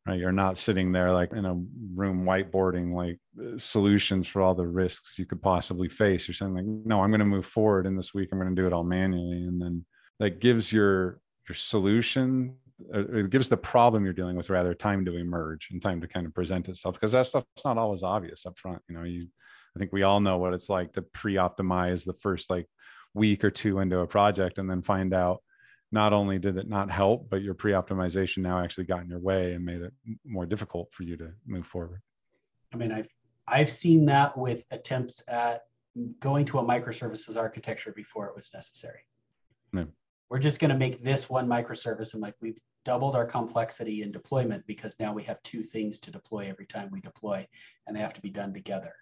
[0.07, 0.19] right?
[0.19, 1.55] You're not sitting there like in a
[1.95, 3.19] room whiteboarding like
[3.61, 6.27] solutions for all the risks you could possibly face.
[6.27, 8.61] You're saying like no i'm going to move forward in this week i'm going to
[8.61, 9.43] do it all manually.
[9.43, 9.85] And then
[10.19, 12.57] that gives your your solution
[12.95, 16.09] Uh, it gives the problem you're dealing with rather time to emerge and time to
[16.09, 19.27] kind of present itself because that stuff's not always obvious up front you know you
[19.77, 22.67] i think we all know what it's like to pre-optimize the first like
[23.15, 25.43] week or two into a project and then find out
[25.93, 29.53] not only did it not help, but your pre-optimization now actually got in your way
[29.53, 29.93] and made it
[30.25, 32.01] more difficult for you to move forward.
[32.73, 33.09] I mean, I've
[33.47, 35.63] I've seen that with attempts at
[36.21, 39.01] going to a microservices architecture before it was necessary.
[39.75, 39.85] Yeah.
[40.33, 44.11] We're just going to make this one microservice and like we've doubled our complexity in
[44.11, 47.47] deployment because now we have two things to deploy every time we deploy
[47.87, 48.95] and they have to be done together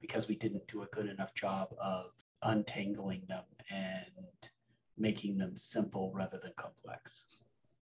[0.00, 2.06] because we didn't do a good enough job of
[2.42, 4.50] untangling them and
[4.98, 7.26] making them simple rather than complex.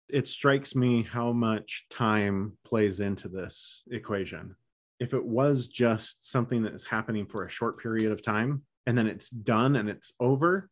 [0.08, 4.56] It strikes me how much time plays into this equation.
[5.02, 8.98] If it was just something that is happening for a short period of time and
[8.98, 10.70] then it's done and it's over,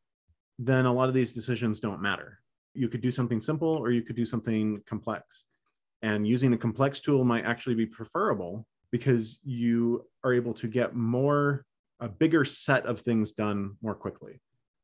[0.59, 2.39] then a lot of these decisions don't matter.
[2.73, 5.45] You could do something simple or you could do something complex.
[6.01, 10.95] And using a complex tool might actually be preferable because you are able to get
[10.95, 11.65] more
[12.01, 14.41] a bigger set of things done more quickly,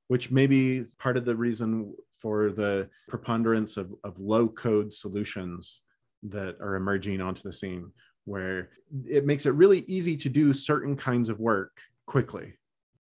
[0.08, 5.82] which may be part of the reason for the preponderance of, of low code solutions
[6.24, 7.92] that are emerging onto the scene,
[8.26, 8.70] where
[9.08, 12.54] it makes it really easy to do certain kinds of work quickly.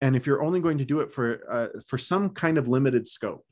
[0.01, 3.07] And if you're only going to do it for uh, for some kind of limited
[3.07, 3.45] scope,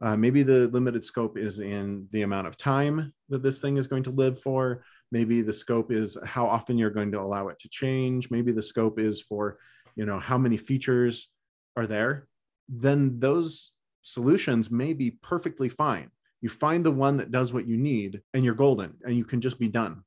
[0.00, 3.86] uh, maybe the limited scope is in the amount of time that this thing is
[3.86, 4.84] going to live for.
[5.10, 8.30] Maybe the scope is how often you're going to allow it to change.
[8.30, 9.58] Maybe the scope is for
[9.96, 11.28] you know how many features
[11.76, 12.28] are there
[12.68, 17.76] then those solutions may be perfectly fine you find the one that does what you
[17.76, 20.02] need and you're golden and you can just be done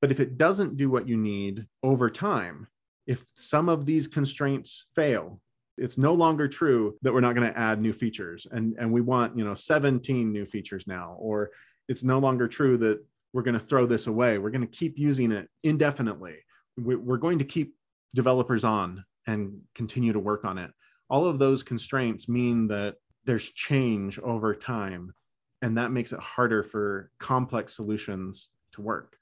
[0.00, 2.66] but if it doesn't do what you need over time
[3.06, 5.40] if some of these constraints fail,
[5.76, 8.46] it's no longer true that we're not going to add new features.
[8.50, 11.50] And and we want you know 17 new features now or
[11.88, 14.38] it's no longer true that we're going to throw this away.
[14.38, 16.36] We're going to keep using it indefinitely.
[16.76, 17.74] We're going to keep
[18.14, 20.70] developers on and continue to work on it.
[21.08, 25.14] All of those constraints mean that there's change over time
[25.62, 29.16] and that makes it harder for complex solutions to work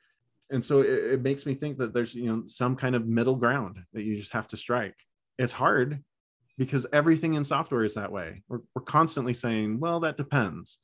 [0.50, 3.36] and so it, it, makes me think that there's you know some kind of middle
[3.36, 4.96] ground that you just have to strike
[5.38, 6.02] it's hard
[6.58, 8.42] because everything in software is that way.
[8.48, 10.78] We're, we're constantly saying, well, that depends.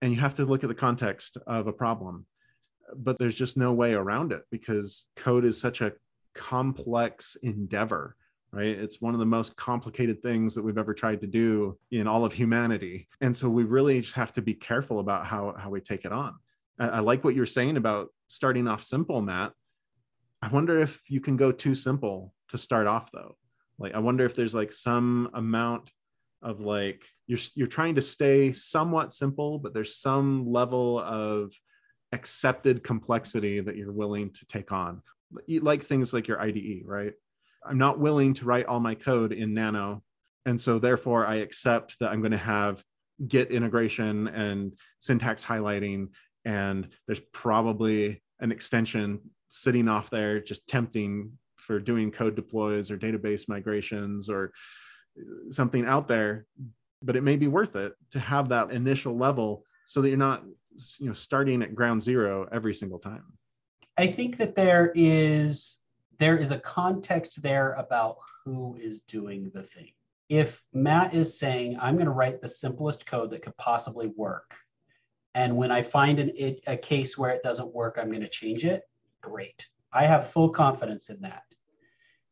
[0.00, 2.26] And you have to look at the context of a problem.
[2.96, 5.92] But there's just no way around it because code is such a
[6.34, 8.16] complex endeavor,
[8.52, 8.66] right?
[8.66, 12.24] It's one of the most complicated things that we've ever tried to do in all
[12.24, 13.08] of humanity.
[13.20, 16.12] And so we really just have to be careful about how, how we take it
[16.12, 16.34] on.
[16.78, 19.52] I, I like what you're saying about starting off simple, Matt.
[20.40, 23.36] I wonder if you can go too simple to start off, though
[23.82, 25.90] like i wonder if there's like some amount
[26.42, 31.52] of like you're you're trying to stay somewhat simple but there's some level of
[32.12, 35.02] accepted complexity that you're willing to take on
[35.60, 37.12] like things like your IDE right
[37.66, 40.02] i'm not willing to write all my code in nano
[40.46, 42.82] and so therefore i accept that i'm going to have
[43.26, 46.08] git integration and syntax highlighting
[46.44, 52.96] and there's probably an extension sitting off there just tempting for doing code deploys or
[52.96, 54.52] database migrations or
[55.50, 56.46] something out there
[57.02, 60.44] but it may be worth it to have that initial level so that you're not
[60.98, 63.24] you know starting at ground zero every single time.
[63.98, 65.78] I think that there is
[66.18, 69.90] there is a context there about who is doing the thing.
[70.28, 74.54] If matt is saying i'm going to write the simplest code that could possibly work
[75.34, 78.64] and when i find an, a case where it doesn't work i'm going to change
[78.64, 78.82] it
[79.20, 81.42] great i have full confidence in that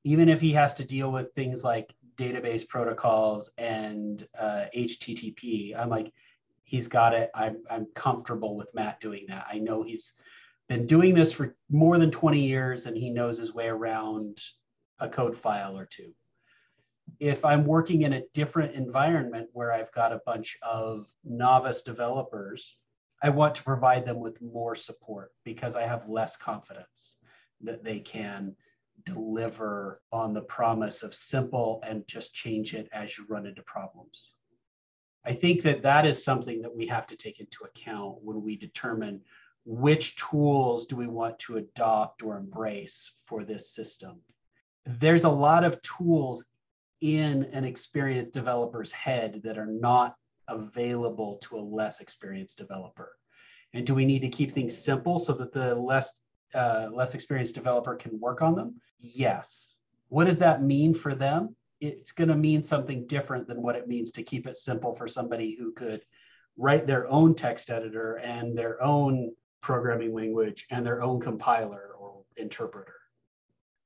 [0.05, 5.89] even if he has to deal with things like database protocols and uh, HTTP, I'm
[5.89, 6.13] like,
[6.65, 7.31] he's got it.
[7.35, 9.47] I'm, I'm comfortable with Matt doing that.
[9.51, 10.13] I know he's
[10.69, 14.41] been doing this for more than 20 years and he knows his way around
[15.01, 16.13] a code file or two.
[17.19, 22.77] If I'm working in a different environment where I've got a bunch of novice developers,
[23.23, 27.17] I want to provide them with more support because I have less confidence
[27.63, 28.57] that they can
[29.05, 34.35] deliver on the promise of simple and just change it as you run into problems.
[35.25, 38.57] I think that that is something that we have to take into account when we
[38.57, 39.21] determine
[39.67, 44.21] which tools do we want to adopt or embrace for this system.
[44.87, 46.45] There's a lot of tools
[47.03, 50.17] in an experienced developer's head that are not
[50.51, 53.13] available to a less experienced developer.
[53.73, 56.13] And do we need to keep things simple so that the less
[56.55, 58.81] uh, less experienced developer can work on them?
[58.99, 59.77] Yes.
[60.09, 61.55] What does that mean for them?
[61.81, 65.07] It's going to mean something different than what it means to keep it simple for
[65.07, 66.03] somebody who could
[66.57, 69.33] write their own text editor and their own
[69.63, 72.97] programming language and their own compiler or interpreter.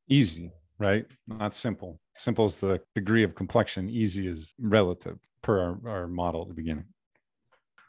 [0.09, 1.07] Easy, right?
[1.27, 2.01] Not simple.
[2.17, 6.55] Simple is the degree of complexion, easy is relative per our, our model at the
[6.55, 6.85] beginning.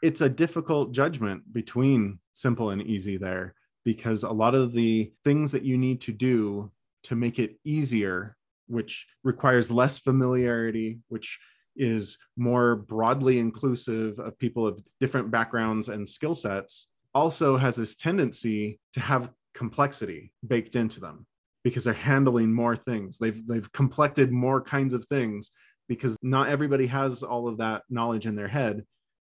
[0.02, 3.54] It's a difficult judgment between simple and easy there
[3.84, 6.70] because a lot of the things that you need to do
[7.04, 11.38] to make it easier, which requires less familiarity, which
[11.76, 17.96] is more broadly inclusive of people of different backgrounds and skill sets, also has this
[17.96, 21.26] tendency to have complexity baked into them
[21.66, 23.18] because they're handling more things.
[23.18, 25.50] They've they've complected more kinds of things
[25.88, 28.84] because not everybody has all of that knowledge in their head.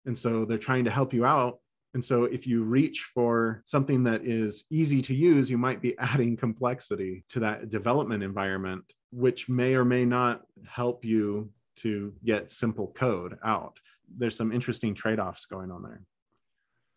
[0.06, 1.60] And so they're trying to help you out
[1.98, 5.98] and so if you reach for something that is easy to use, you might be
[6.00, 12.52] adding complexity to that development environment, which may or may not help you to get
[12.52, 13.80] simple code out.
[14.16, 16.02] There's some interesting trade offs going on there.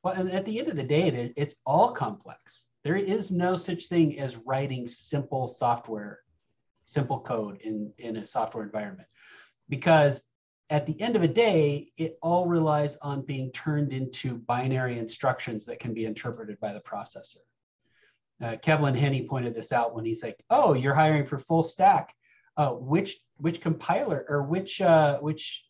[0.03, 2.67] Well, and at the end of the day, it's all complex.
[2.83, 6.21] There is no such thing as writing simple software,
[6.85, 9.09] simple code in, in a software environment
[9.69, 10.23] because
[10.71, 15.65] at the end of the day, it all relies on being turned into binary instructions
[15.67, 17.39] that can be interpreted by the processor.
[18.43, 22.15] Uh, Kevlin Henney pointed this out when he's like, "Oh, you're hiring for full stack.
[22.57, 25.67] Uh, which which compiler or which uh, which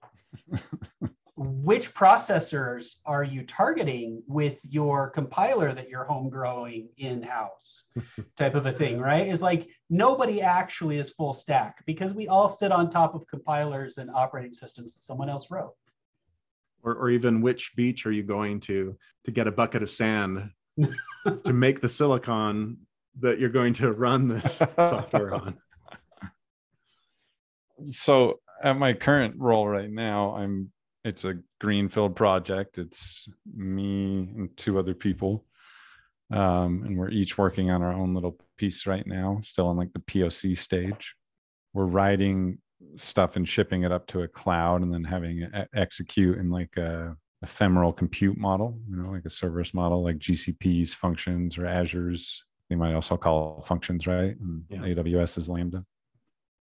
[1.43, 7.85] which processors are you targeting with your compiler that you're home growing in house
[8.37, 9.27] type of a thing right?
[9.27, 13.97] Is like nobody actually is full stack because we all sit on top of compilers
[13.97, 15.73] and operating systems that someone else wrote.
[16.83, 20.51] Or, or even which beach are you going to to get a bucket of sand
[21.45, 22.77] to make the silicon
[23.19, 25.57] that you're going to run this software on?
[27.83, 30.71] So at my current role right now, I'm
[31.05, 32.79] it's a greenfield project.
[32.79, 35.45] It's me and two other people.
[36.33, 39.93] Um, and we're each working on our own little piece right now, still in like
[39.93, 41.15] the POC stage.
[41.73, 42.59] We're writing
[42.97, 46.77] stuff and shipping it up to a cloud and then having it execute in like
[46.77, 52.45] a ephemeral compute model, you know, like a serverless model, like GCP's functions or Azure's.
[52.69, 54.37] They might also call functions, right?
[54.39, 54.79] And yeah.
[54.79, 55.85] AWS is Lambda.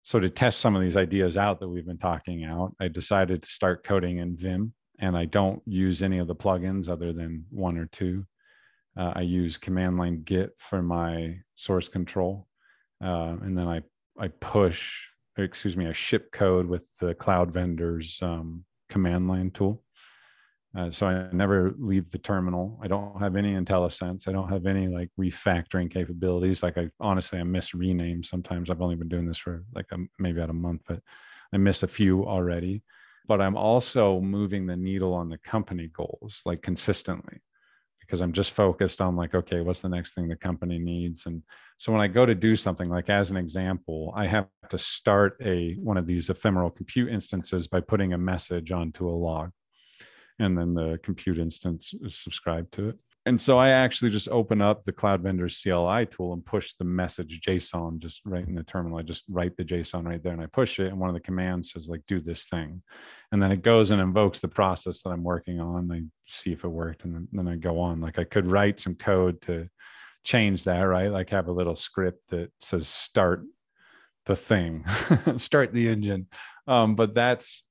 [0.02, 3.42] So to test some of these ideas out that we've been talking out, I decided
[3.42, 7.44] to start coding in Vim, and I don't use any of the plugins other than
[7.50, 8.24] one or two.
[8.96, 12.48] Uh, I use command line Git for my source control,
[13.04, 13.82] uh, and then I
[14.18, 14.92] I push,
[15.36, 19.84] excuse me, I ship code with the cloud vendor's um, command line tool.
[20.76, 22.78] Uh, so I never leave the terminal.
[22.82, 24.28] I don't have any IntelliSense.
[24.28, 26.62] I don't have any like refactoring capabilities.
[26.62, 28.26] Like I honestly, I miss renames.
[28.26, 31.00] Sometimes I've only been doing this for like a, maybe about a month, but
[31.52, 32.82] I miss a few already.
[33.26, 37.40] But I'm also moving the needle on the company goals like consistently
[38.00, 41.26] because I'm just focused on like, okay, what's the next thing the company needs?
[41.26, 41.42] And
[41.76, 45.36] so when I go to do something, like as an example, I have to start
[45.44, 49.50] a one of these ephemeral compute instances by putting a message onto a log
[50.38, 52.98] and then the compute instance is subscribed to it.
[53.28, 56.86] And so I actually just open up the cloud vendor's CLI tool and push the
[56.86, 58.98] message JSON just right in the terminal.
[58.98, 60.86] I just write the JSON right there and I push it.
[60.86, 62.82] And one of the commands says, like, do this thing.
[63.30, 65.92] And then it goes and invokes the process that I'm working on.
[65.92, 67.04] I see if it worked.
[67.04, 68.00] And then, then I go on.
[68.00, 69.68] Like, I could write some code to
[70.24, 71.10] change that, right?
[71.12, 73.42] Like, have a little script that says, start
[74.24, 74.86] the thing,
[75.36, 76.28] start the engine.
[76.66, 77.62] Um, but that's,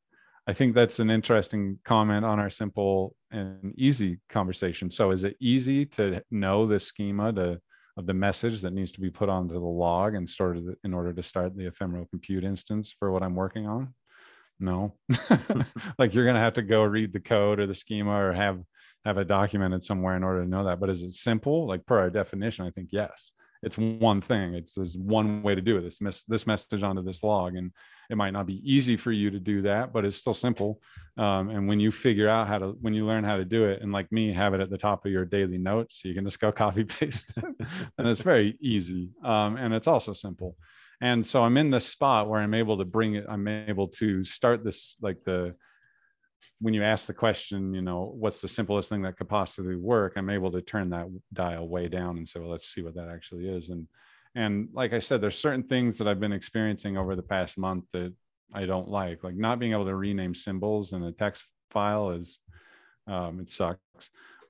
[0.48, 4.90] I think that's an interesting comment on our simple and easy conversation.
[4.90, 7.60] So, is it easy to know the schema to,
[7.98, 11.12] of the message that needs to be put onto the log and started in order
[11.12, 13.94] to start the ephemeral compute instance for what I'm working on?
[14.60, 14.96] No,
[16.00, 18.62] like you're going to have to go read the code or the schema or have
[19.06, 20.80] have it documented somewhere in order to know that.
[20.80, 21.68] But is it simple?
[21.68, 23.32] Like per our definition, I think yes
[23.64, 27.24] it's one thing it's there's one way to do it this this message onto this
[27.24, 27.72] log and
[28.10, 30.82] it might not be easy for you to do that but it's still simple
[31.18, 33.82] um, and when you figure out how to when you learn how to do it
[33.82, 36.26] and like me have it at the top of your daily notes so you can
[36.26, 37.34] just go copy paste
[37.98, 40.56] and it's very easy um, and it's also simple.
[41.00, 44.24] And so i'm in this spot where i'm able to bring it i'm able to
[44.24, 45.54] start this like the
[46.60, 50.14] when you ask the question, you know, what's the simplest thing that could possibly work?
[50.16, 53.10] I'm able to turn that dial way down and say, well, let's see what that
[53.10, 53.70] actually is.
[53.70, 53.88] And
[54.36, 57.86] and like I said, there's certain things that I've been experiencing over the past month
[57.94, 58.14] that
[58.54, 62.40] I don't like, like not being able to rename symbols in a text file is
[63.08, 63.82] um, it sucks.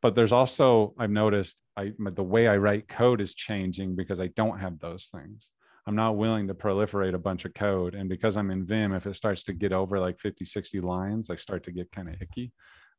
[0.01, 4.27] But there's also I've noticed I the way I write code is changing because I
[4.27, 5.49] don't have those things.
[5.87, 7.95] I'm not willing to proliferate a bunch of code.
[7.95, 11.29] And because I'm in Vim, if it starts to get over like 50, 60 lines,
[11.29, 12.51] I start to get kind of icky.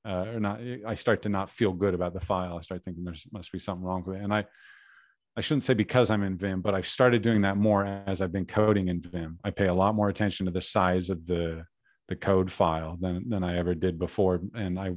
[0.07, 2.57] Uh, or not, I start to not feel good about the file.
[2.57, 4.23] I start thinking there must be something wrong with it.
[4.23, 4.47] And I,
[5.37, 8.33] I shouldn't say because I'm in Vim, but I've started doing that more as I've
[8.33, 9.39] been coding in Vim.
[9.45, 11.65] I pay a lot more attention to the size of the
[12.09, 14.95] the code file than than I ever did before, and I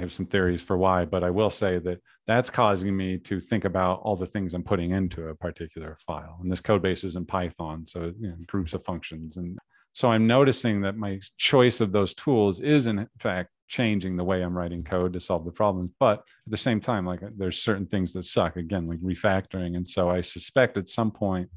[0.00, 3.38] I have some theories for why, but I will say that that's causing me to
[3.38, 6.38] think about all the things I'm putting into a particular file.
[6.40, 9.36] And this code base is in Python, so you know, groups of functions.
[9.36, 9.58] And
[9.92, 14.40] so I'm noticing that my choice of those tools is in fact changing the way
[14.40, 15.90] I'm writing code to solve the problems.
[16.00, 19.76] But at the same time, like there's certain things that suck again, like refactoring.
[19.76, 21.50] And so I suspect at some point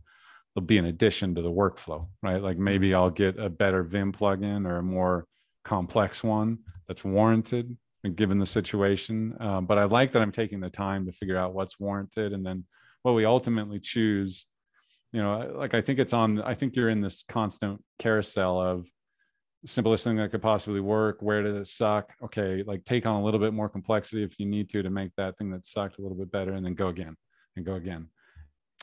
[0.53, 2.41] there'll be an addition to the workflow, right?
[2.41, 5.27] Like maybe I'll get a better Vim plugin or a more
[5.63, 6.57] complex one
[6.89, 7.77] that's warranted
[8.09, 9.35] given the situation.
[9.39, 12.45] Uh, but I like that I'm taking the time to figure out what's warranted and
[12.45, 12.65] then
[13.01, 14.45] what we ultimately choose.
[15.11, 18.85] You know, like I think it's on, I think you're in this constant carousel of
[19.65, 21.17] simplest thing that could possibly work.
[21.21, 22.09] Where did it suck?
[22.23, 25.11] Okay, like take on a little bit more complexity if you need to to make
[25.17, 27.15] that thing that sucked a little bit better and then go again
[27.55, 28.07] and go again.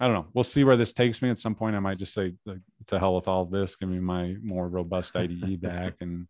[0.01, 0.27] I don't know.
[0.33, 1.29] We'll see where this takes me.
[1.29, 3.77] At some point, I might just say, like, to hell with all this.
[3.77, 6.27] Give me my more robust IDE back and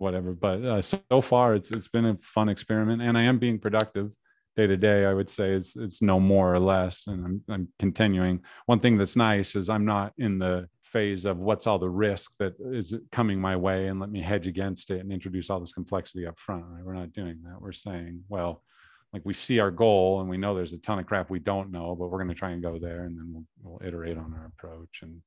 [0.00, 0.32] whatever.
[0.32, 4.10] But uh, so far, it's it's been a fun experiment, and I am being productive
[4.56, 5.04] day to day.
[5.04, 8.40] I would say it's it's no more or less, and I'm I'm continuing.
[8.66, 12.32] One thing that's nice is I'm not in the phase of what's all the risk
[12.38, 15.72] that is coming my way and let me hedge against it and introduce all this
[15.72, 16.84] complexity up front right?
[16.84, 18.64] we're not doing that we're saying well
[19.12, 21.70] like we see our goal and we know there's a ton of crap we don't
[21.70, 24.34] know but we're going to try and go there and then we'll, we'll iterate on
[24.34, 25.22] our approach and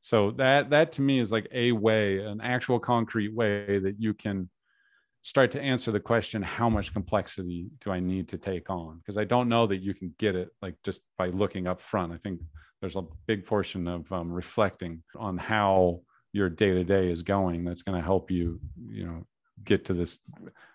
[0.00, 4.14] so that that to me is like a way an actual concrete way that you
[4.14, 4.48] can
[5.22, 8.98] start to answer the question how much complexity do i need to take on?
[8.98, 12.12] Because i don't know that you can get it like just by looking up front.
[12.12, 12.40] I think
[12.80, 17.64] there's a big portion of um, reflecting on how your day to day is going
[17.64, 19.26] that's going to help you you know
[19.64, 20.18] get to this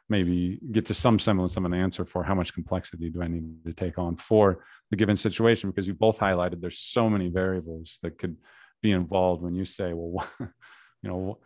[0.09, 3.63] maybe get to some semblance of an answer for how much complexity do i need
[3.65, 5.71] to take on for the given situation.
[5.71, 8.37] Because you both highlighted there's so many variables that could
[8.83, 11.39] be involved when you say well you know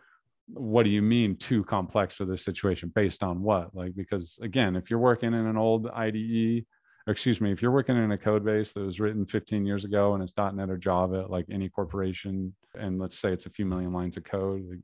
[0.54, 2.90] what do you mean too complex for this situation?
[2.94, 3.74] Based on what?
[3.74, 6.64] Like because again if you're working in an old ide
[7.06, 9.84] or excuse me if you're working in a code base that was written 15 years
[9.84, 10.34] ago and it's.
[10.36, 14.24] net or java like any corporation and let's say it's a few million lines of
[14.24, 14.82] code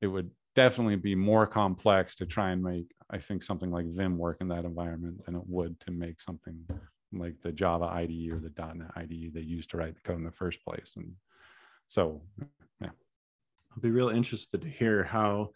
[0.00, 4.16] it would definitely be more complex to try and make i think something like vim
[4.16, 6.58] work in that environment than it would to make something
[7.18, 8.52] like the java ide or the.
[8.74, 10.94] net ide they used to write the code in the first place.
[10.96, 11.12] And
[11.86, 12.22] so
[12.80, 12.88] yeah
[13.72, 15.50] I'll be real interested to hear how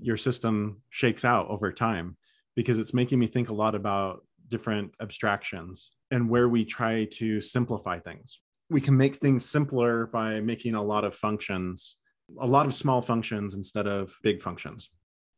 [0.00, 2.16] your system shakes out over time
[2.54, 7.40] because it's making me think a lot about different abstractions and where we try to
[7.40, 8.38] simplify things.
[8.70, 11.96] We can make things simpler by making a lot of functions,
[12.40, 14.88] a lot of small functions instead of big functions,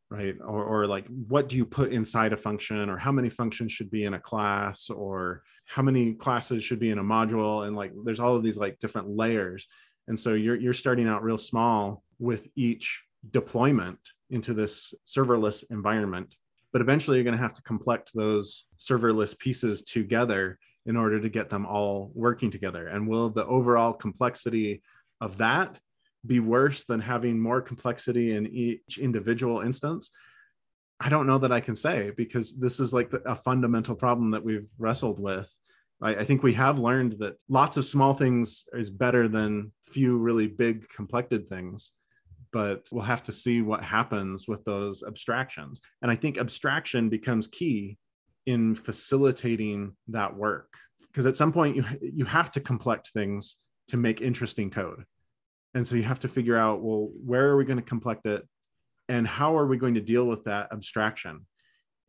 [0.09, 0.35] right?
[0.39, 3.89] Or, or like, what do you put inside a function, or how many functions should
[3.89, 7.67] be in a class, or how many classes should be in a module?
[7.67, 9.65] And like, there's all of these like different layers.
[10.07, 13.99] And so you're, you're starting out real small with each deployment
[14.29, 16.35] into this serverless environment.
[16.73, 21.29] But eventually, you're going to have to collect those serverless pieces together in order to
[21.29, 22.87] get them all working together.
[22.87, 24.81] And will the overall complexity
[25.21, 25.79] of that
[26.25, 30.11] be worse than having more complexity in each individual instance?
[30.99, 34.43] I don't know that I can say because this is like a fundamental problem that
[34.43, 35.53] we've wrestled with.
[36.01, 40.17] I, I, think we have learned that lots of small things is better than few
[40.17, 41.91] really big complected things
[42.51, 45.81] but we'll have to see what happens with those abstractions.
[46.01, 47.97] And I think abstraction becomes key
[48.45, 50.73] in facilitating that work
[51.07, 53.57] because at some point you you have to complect things
[53.89, 55.03] to make interesting code.
[55.73, 58.47] And so you have to figure out well where are we going to complect it
[59.09, 61.45] and how are we going to deal with that abstraction?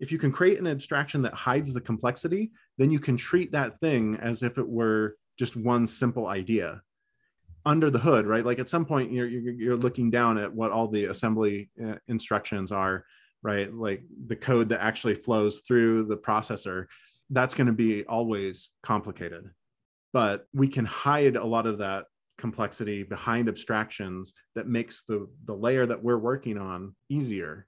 [0.01, 3.81] If you can create an abstraction that hides the complexity, then you can treat that
[3.81, 6.83] thing as if it were just one simple idea
[7.67, 8.45] under the hood, right?
[8.45, 12.73] Like at some point you're, you're looking down at what all the assembly uh, instructions
[12.73, 13.05] are,
[13.43, 13.73] right?
[13.73, 16.87] Like the code that actually flows through the processor,
[17.31, 19.51] that's going to be always complicated.
[20.13, 22.05] But we can hide a lot of that
[22.39, 27.67] complexity behind abstractions that makes the, the layer that we're working on easier.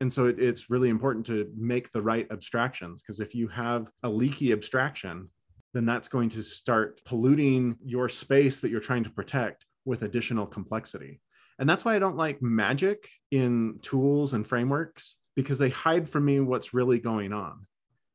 [0.00, 3.90] And so it, it's really important to make the right abstractions because if you have
[4.02, 5.28] a leaky abstraction,
[5.74, 10.46] then that's going to start polluting your space that you're trying to protect with additional
[10.46, 11.20] complexity.
[11.58, 16.24] And that's why I don't like magic in tools and frameworks because they hide from
[16.24, 17.66] me what's really going on.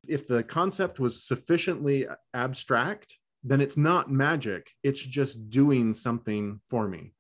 [0.08, 6.88] If the concept was sufficiently abstract, then it's not magic, it's just doing something for
[6.88, 7.14] me.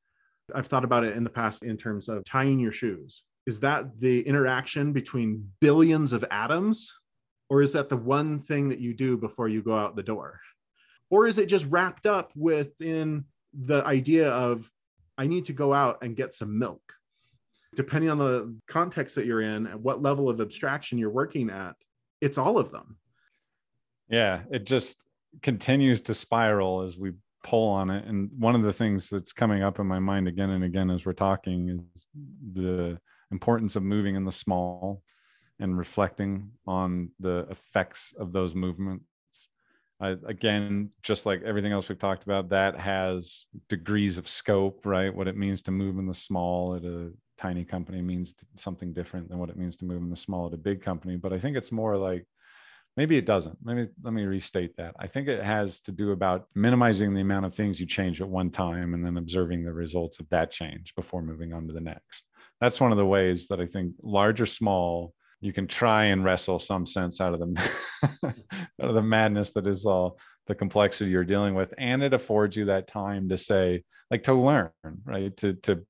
[0.54, 3.24] I've thought about it in the past in terms of tying your shoes.
[3.46, 6.94] Is that the interaction between billions of atoms
[7.50, 10.40] or is that the one thing that you do before you go out the door?
[11.10, 14.70] Or is it just wrapped up within the idea of,
[15.18, 16.82] I need to go out and get some milk?
[17.76, 21.76] Depending on the context that you're in and what level of abstraction you're working at,
[22.22, 22.98] it's all of them.
[24.10, 25.04] Yeah, it just
[25.42, 27.12] continues to spiral as we
[27.44, 28.06] pull on it.
[28.06, 31.06] And one of the things that's coming up in my mind again and again as
[31.06, 32.08] we're talking is
[32.54, 33.00] the
[33.34, 35.02] importance of moving in the small
[35.60, 39.06] and reflecting on the effects of those movements.
[40.00, 45.14] I, again, just like everything else we've talked about, that has degrees of scope, right?
[45.14, 49.30] What it means to move in the small at a tiny company means something different
[49.30, 51.16] than what it means to move in the small at a big company.
[51.16, 52.26] But I think it's more like
[52.98, 53.58] maybe it doesn't.
[53.64, 54.94] Let me let me restate that.
[55.00, 58.28] I think it has to do about minimizing the amount of things you change at
[58.28, 61.80] one time and then observing the results of that change before moving on to the
[61.80, 62.26] next.
[62.64, 66.24] That's one of the ways that I think large or small you can try and
[66.24, 67.70] wrestle some sense out of the
[68.24, 71.74] out of the madness that is all the complexity you're dealing with.
[71.78, 74.72] And it affords you that time to say like to learn
[75.04, 75.36] right?
[75.38, 75.86] To to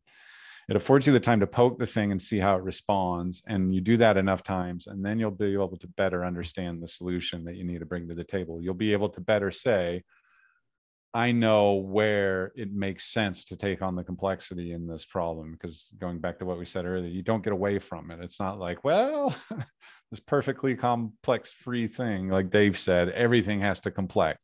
[0.67, 3.43] it affords you the time to poke the thing and see how it responds.
[3.45, 6.88] And you do that enough times and then you'll be able to better understand the
[6.88, 8.59] solution that you need to bring to the table.
[8.63, 10.01] You'll be able to better say
[11.14, 15.89] I know where it makes sense to take on the complexity in this problem because
[15.99, 18.20] going back to what we said earlier, you don't get away from it.
[18.20, 19.36] It's not like, well,
[20.11, 24.39] this perfectly complex free thing, like Dave said, everything has to complex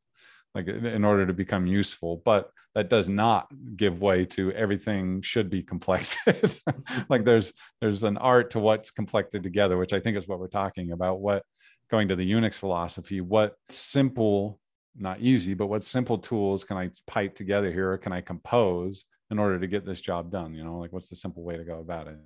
[0.56, 5.50] like in order to become useful, but that does not give way to everything should
[5.50, 6.60] be complected.
[7.10, 10.48] like there's there's an art to what's complected together, which I think is what we're
[10.48, 11.20] talking about.
[11.20, 11.44] What
[11.92, 14.60] going to the Unix philosophy, what simple
[14.96, 17.92] not easy, but what simple tools can I pipe together here?
[17.92, 20.54] Or can I compose in order to get this job done?
[20.54, 22.18] You know, like what's the simple way to go about it?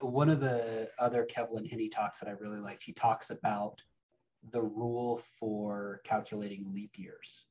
[0.00, 3.80] One of the other Kevlin Henney talks that I really liked, he talks about
[4.52, 7.44] the rule for calculating leap years,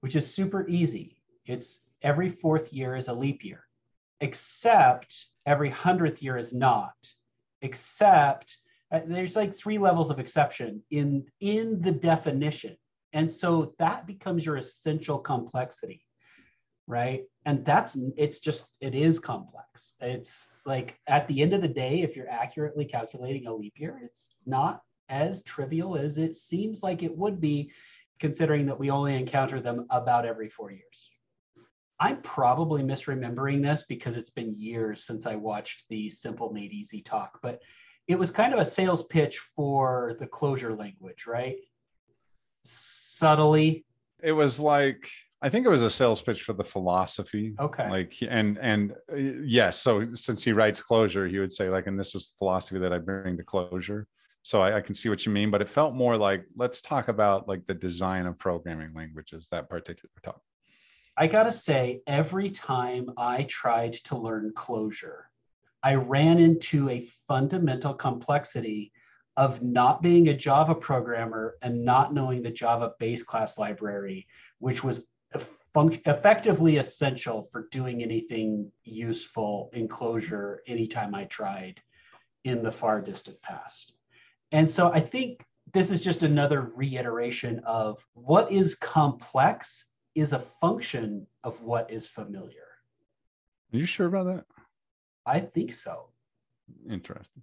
[0.00, 1.16] which is super easy.
[1.46, 3.64] It's every fourth year is a leap year,
[4.20, 6.94] except every hundredth year is not,
[7.62, 8.58] except
[8.92, 12.76] uh, there's like three levels of exception in in the definition
[13.12, 16.04] and so that becomes your essential complexity
[16.86, 17.22] right?
[17.46, 19.94] And that's it's just it is complex.
[20.00, 24.00] It's like at the end of the day if you're accurately calculating a leap year
[24.02, 27.70] it's not as trivial as it seems like it would be
[28.18, 31.10] considering that we only encounter them about every four years.
[32.00, 37.00] I'm probably misremembering this because it's been years since i watched the simple made easy
[37.02, 37.60] talk but
[38.08, 41.58] it was kind of a sales pitch for the Clojure language right
[42.64, 43.84] subtly
[44.22, 45.08] it was like
[45.44, 47.54] I think it was a sales pitch for the philosophy.
[47.58, 47.90] Okay.
[47.90, 51.98] Like and and uh, yes, so since he writes Clojure, he would say like, and
[51.98, 54.04] this is the philosophy that I bring to Clojure.
[54.44, 57.08] So I, I, can see what you mean, but it felt more like let's talk
[57.08, 60.42] about like the design of programming languages, that particular topic.
[61.16, 65.22] I gotta say, every time I tried to learn Clojure,
[65.82, 68.92] I ran into a fundamental complexity
[69.36, 74.26] of not being a Java programmer and not knowing the Java base class library,
[74.58, 75.06] which was
[75.74, 81.80] effectively essential for doing anything useful in Clojure anytime I tried
[82.44, 83.94] in the far distant past.
[84.50, 90.40] And so I think this is just another reiteration of what is complex is a
[90.60, 92.68] function of what is familiar.
[93.72, 94.44] Are you sure about that?
[95.24, 96.10] I think so.
[96.90, 97.42] Interesting.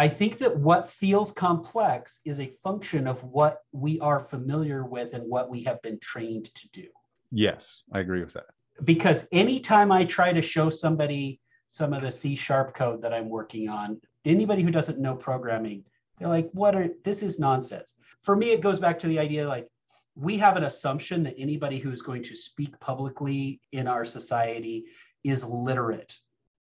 [0.00, 5.12] I think that what feels complex is a function of what we are familiar with
[5.12, 6.86] and what we have been trained to do.
[7.30, 8.46] Yes, I agree with that.
[8.82, 11.38] Because anytime I try to show somebody
[11.68, 15.84] some of the C sharp code that I'm working on, anybody who doesn't know programming,
[16.18, 17.92] they're like, what are this is nonsense.
[18.22, 19.68] For me, it goes back to the idea like
[20.14, 24.86] we have an assumption that anybody who's going to speak publicly in our society
[25.24, 26.16] is literate.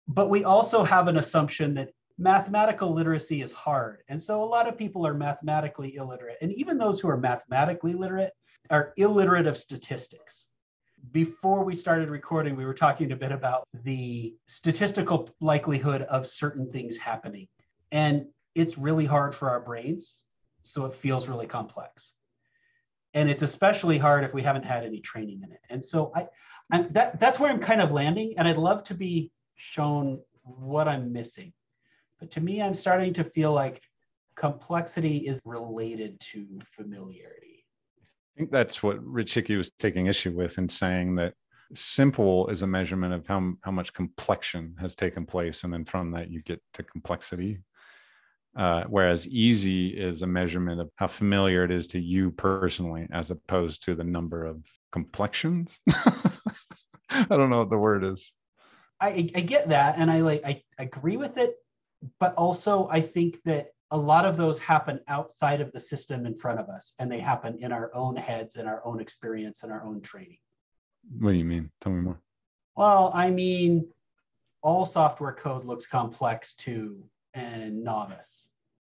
[0.09, 4.03] But we also have an assumption that mathematical literacy is hard.
[4.09, 6.39] And so a lot of people are mathematically illiterate.
[6.43, 8.33] And even those who are mathematically literate
[8.71, 10.49] are illiterate of statistics.
[11.13, 16.73] Before we started recording, we were talking a bit about the statistical likelihood of certain
[16.73, 17.47] things happening.
[17.93, 20.25] And it's really hard for our brains.
[20.63, 22.15] So it feels really complex.
[23.15, 25.61] And it's especially hard if we haven't had any training in it.
[25.71, 26.27] And so I,
[26.73, 28.35] I that, that's where I'm kind of landing.
[28.37, 31.53] And I'd love to be shown what I'm missing
[32.19, 33.81] but to me, I'm starting to feel like
[34.37, 36.47] complexity is related to
[36.77, 37.65] familiarity.
[38.01, 41.35] I think that's what Rich Hickey was taking issue with in saying that
[41.75, 45.65] simple is a measurement of how, how much complexion has taken place.
[45.65, 47.59] And then from that, you get to complexity.
[48.57, 53.31] Uh, whereas easy is a measurement of how familiar it is to you personally, as
[53.31, 54.63] opposed to the number of
[54.93, 55.79] complexions.
[57.11, 58.33] I don't know what the word is.
[59.01, 61.55] I, I get that, and I like I agree with it
[62.19, 66.35] but also I think that a lot of those happen outside of the system in
[66.35, 69.73] front of us and they happen in our own heads and our own experience and
[69.73, 70.39] our own training.
[71.19, 71.71] What do you mean?
[71.81, 72.21] Tell me more.
[72.77, 73.89] Well, I mean,
[74.63, 77.03] all software code looks complex to
[77.35, 78.49] a novice,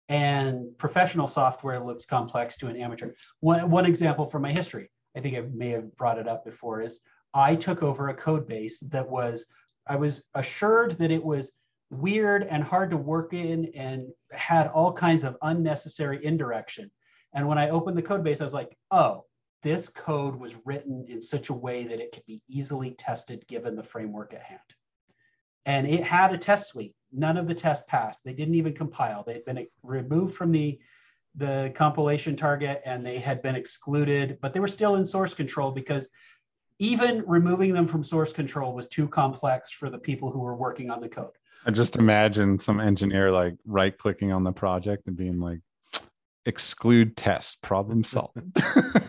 [0.09, 3.11] and professional software looks complex to an amateur.
[3.39, 6.81] One, one example from my history, I think I may have brought it up before,
[6.81, 6.99] is
[7.33, 9.45] I took over a code base that was,
[9.87, 11.51] I was assured that it was
[11.99, 16.91] weird and hard to work in and had all kinds of unnecessary indirection.
[17.33, 19.25] And when I opened the code base, I was like, oh,
[19.63, 23.75] this code was written in such a way that it could be easily tested given
[23.75, 24.59] the framework at hand.
[25.65, 26.93] And it had a test suite.
[27.11, 28.23] None of the tests passed.
[28.23, 29.23] They didn't even compile.
[29.23, 30.79] They'd been removed from the,
[31.35, 35.71] the compilation target and they had been excluded, but they were still in source control
[35.71, 36.09] because
[36.79, 40.91] even removing them from source control was too complex for the people who were working
[40.91, 41.31] on the code.
[41.65, 45.59] I just imagine some engineer like right clicking on the project and being like,
[46.45, 48.37] exclude test, problem solved.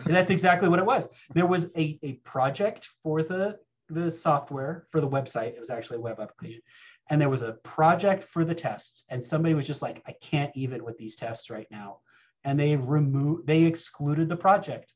[0.05, 1.07] that's exactly what it was.
[1.35, 5.49] There was a, a project for the, the software for the website.
[5.49, 6.61] It was actually a web application.
[7.09, 9.03] And there was a project for the tests.
[9.09, 11.99] And somebody was just like, I can't even with these tests right now.
[12.43, 14.95] And they removed, they excluded the project.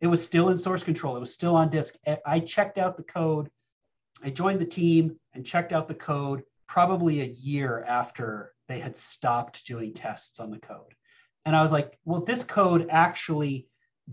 [0.00, 1.16] It was still in source control.
[1.16, 1.94] It was still on disk.
[2.26, 3.50] I checked out the code.
[4.24, 6.42] I joined the team and checked out the code
[6.72, 10.94] probably a year after they had stopped doing tests on the code.
[11.44, 13.68] And I was like, well, this code actually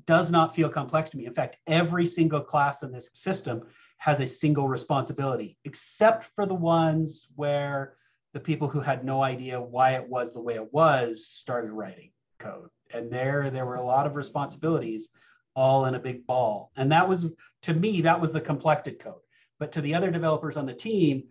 [0.06, 1.26] does not feel complex to me.
[1.26, 3.62] In fact, every single class in this system
[4.00, 7.96] has a single responsibility, except for the ones where
[8.34, 12.12] the people who had no idea why it was the way it was started writing
[12.40, 12.68] code.
[12.94, 15.08] And there, there were a lot of responsibilities
[15.56, 16.74] all in a big ball.
[16.76, 17.26] And that was,
[17.62, 19.22] to me, that was the complected code.
[19.60, 21.24] But to the other developers on the team,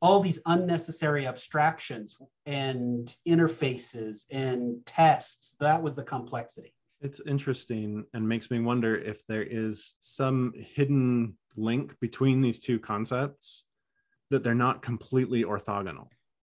[0.00, 6.72] all these unnecessary abstractions and interfaces and tests, that was the complexity.
[7.00, 12.78] It's interesting and makes me wonder if there is some hidden link between these two
[12.78, 13.64] concepts
[14.30, 16.08] that they're not completely orthogonal.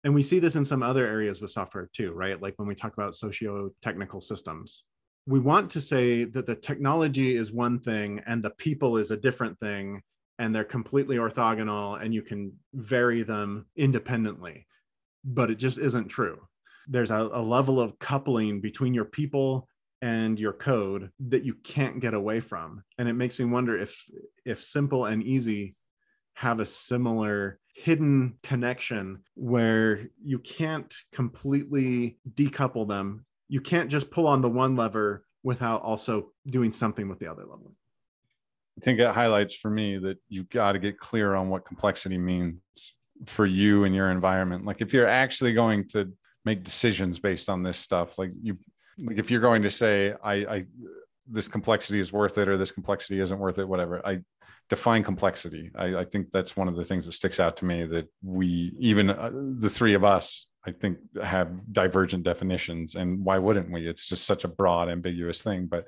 [0.05, 2.41] And we see this in some other areas with software too, right?
[2.41, 4.84] Like when we talk about socio technical systems.
[5.26, 9.16] We want to say that the technology is one thing and the people is a
[9.16, 10.03] different thing,
[10.39, 14.66] and they're completely orthogonal and you can vary them independently.
[15.24, 16.39] But it just isn't true.
[16.86, 19.68] There's a, a level of coupling between your people
[20.01, 24.01] and your code that you can't get away from and it makes me wonder if
[24.45, 25.74] if simple and easy
[26.34, 34.26] have a similar hidden connection where you can't completely decouple them you can't just pull
[34.26, 37.72] on the one lever without also doing something with the other lever
[38.78, 42.18] i think it highlights for me that you got to get clear on what complexity
[42.18, 42.60] means
[43.26, 44.64] for you and your environment.
[44.64, 46.12] Like if you're actually going to
[46.44, 48.56] make decisions based on this stuff like you
[48.96, 50.64] like if you're going to say I, I
[51.26, 54.20] this complexity is worth it or this complexity isn't worth it whatever i
[54.70, 55.70] define complexity.
[55.76, 58.74] I, I think that's one of the things that sticks out to me that we
[58.78, 63.86] even uh, the three of us i think have divergent definitions and why wouldn't we?
[63.86, 65.86] It's just such a broad ambiguous thing but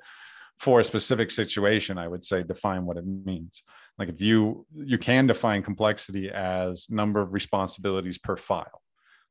[0.60, 3.62] for a specific situation i would say define what it means
[3.98, 8.80] like if you you can define complexity as number of responsibilities per file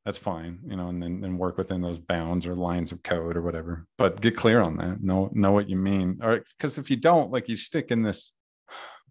[0.06, 3.36] that's fine, you know, and then and work within those bounds or lines of code
[3.36, 3.86] or whatever.
[3.98, 5.04] But get clear on that.
[5.04, 6.20] Know know what you mean.
[6.24, 8.32] Or because if you don't, like you stick in this,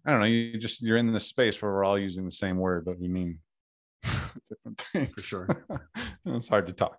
[0.05, 2.57] I don't know, you just you're in this space where we're all using the same
[2.57, 3.39] word, but we mean
[4.03, 5.09] different things.
[5.15, 5.65] for sure.
[6.25, 6.97] it's hard to talk.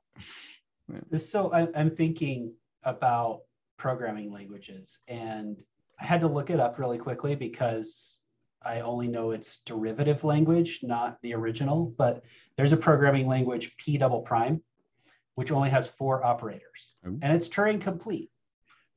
[0.89, 1.19] Yeah.
[1.19, 2.53] So I, I'm thinking
[2.85, 3.41] about
[3.81, 5.57] programming languages, and
[5.99, 8.19] I had to look it up really quickly because
[8.63, 12.23] I only know its derivative language, not the original, but
[12.57, 14.63] there's a programming language P double prime,
[15.35, 16.95] which only has four operators.
[17.07, 17.19] Ooh.
[17.23, 18.31] And it's Turing complete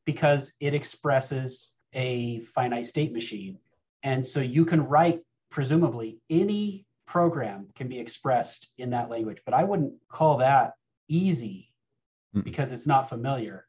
[0.03, 3.57] because it expresses a finite state machine.
[4.03, 9.41] And so you can write, presumably, any program can be expressed in that language.
[9.45, 10.73] But I wouldn't call that
[11.07, 11.69] easy
[12.43, 13.65] because it's not familiar.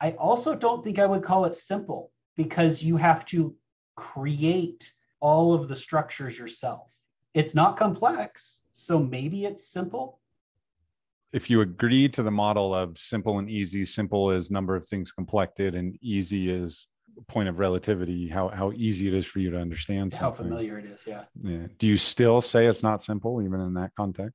[0.00, 3.54] I also don't think I would call it simple because you have to
[3.96, 6.94] create all of the structures yourself.
[7.34, 10.20] It's not complex, so maybe it's simple.
[11.32, 15.12] If you agree to the model of simple and easy, simple is number of things
[15.12, 16.86] complected, and easy is
[17.26, 20.46] point of relativity, how how easy it is for you to understand something.
[20.46, 21.24] How familiar it is, yeah.
[21.42, 21.66] Yeah.
[21.78, 24.34] Do you still say it's not simple, even in that context?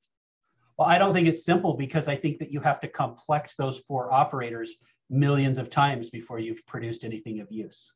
[0.78, 3.80] Well, I don't think it's simple because I think that you have to complex those
[3.88, 4.78] four operators
[5.14, 7.94] millions of times before you've produced anything of use.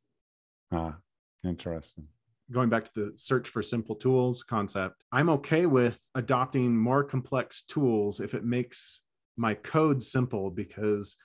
[0.72, 0.96] Ah,
[1.44, 2.08] interesting
[2.52, 7.64] going back to the search for simple tools concept, I'm okay with adopting more complex
[7.64, 9.02] tools if it makes
[9.36, 11.16] my code simple because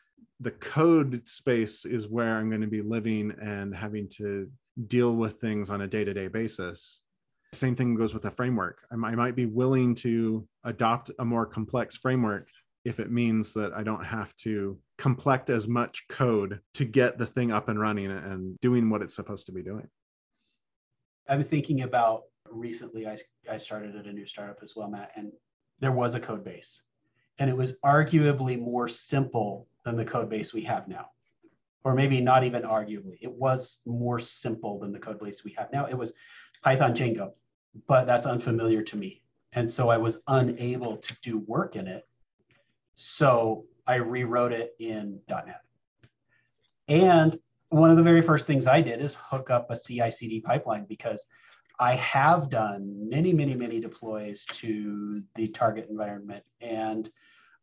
[0.40, 4.50] the code space is where I'm going to be living and having to
[4.88, 7.00] deal with things on a day to day basis.
[7.52, 8.78] Same thing goes with a framework.
[8.90, 12.48] I might be willing to adopt a more complex framework
[12.84, 17.26] if it means that I don't have to complect as much code to get the
[17.26, 19.88] thing up and running and doing what it's supposed to be doing.
[21.28, 23.18] I'm thinking about recently, I,
[23.50, 25.32] I started at a new startup as well, Matt, and
[25.80, 26.82] there was a code base.
[27.38, 31.06] And it was arguably more simple than the code base we have now.
[31.84, 33.18] Or maybe not even arguably.
[33.20, 35.86] It was more simple than the code base we have now.
[35.86, 36.12] It was
[36.62, 37.32] Python Django,
[37.88, 39.22] but that's unfamiliar to me.
[39.52, 42.06] And so I was unable to do work in it.
[42.94, 45.62] So I rewrote it in .NET.
[46.88, 47.38] And
[47.70, 50.84] one of the very first things I did is hook up a CI CD pipeline
[50.84, 51.26] because
[51.78, 56.44] I have done many, many, many deploys to the target environment.
[56.60, 57.10] And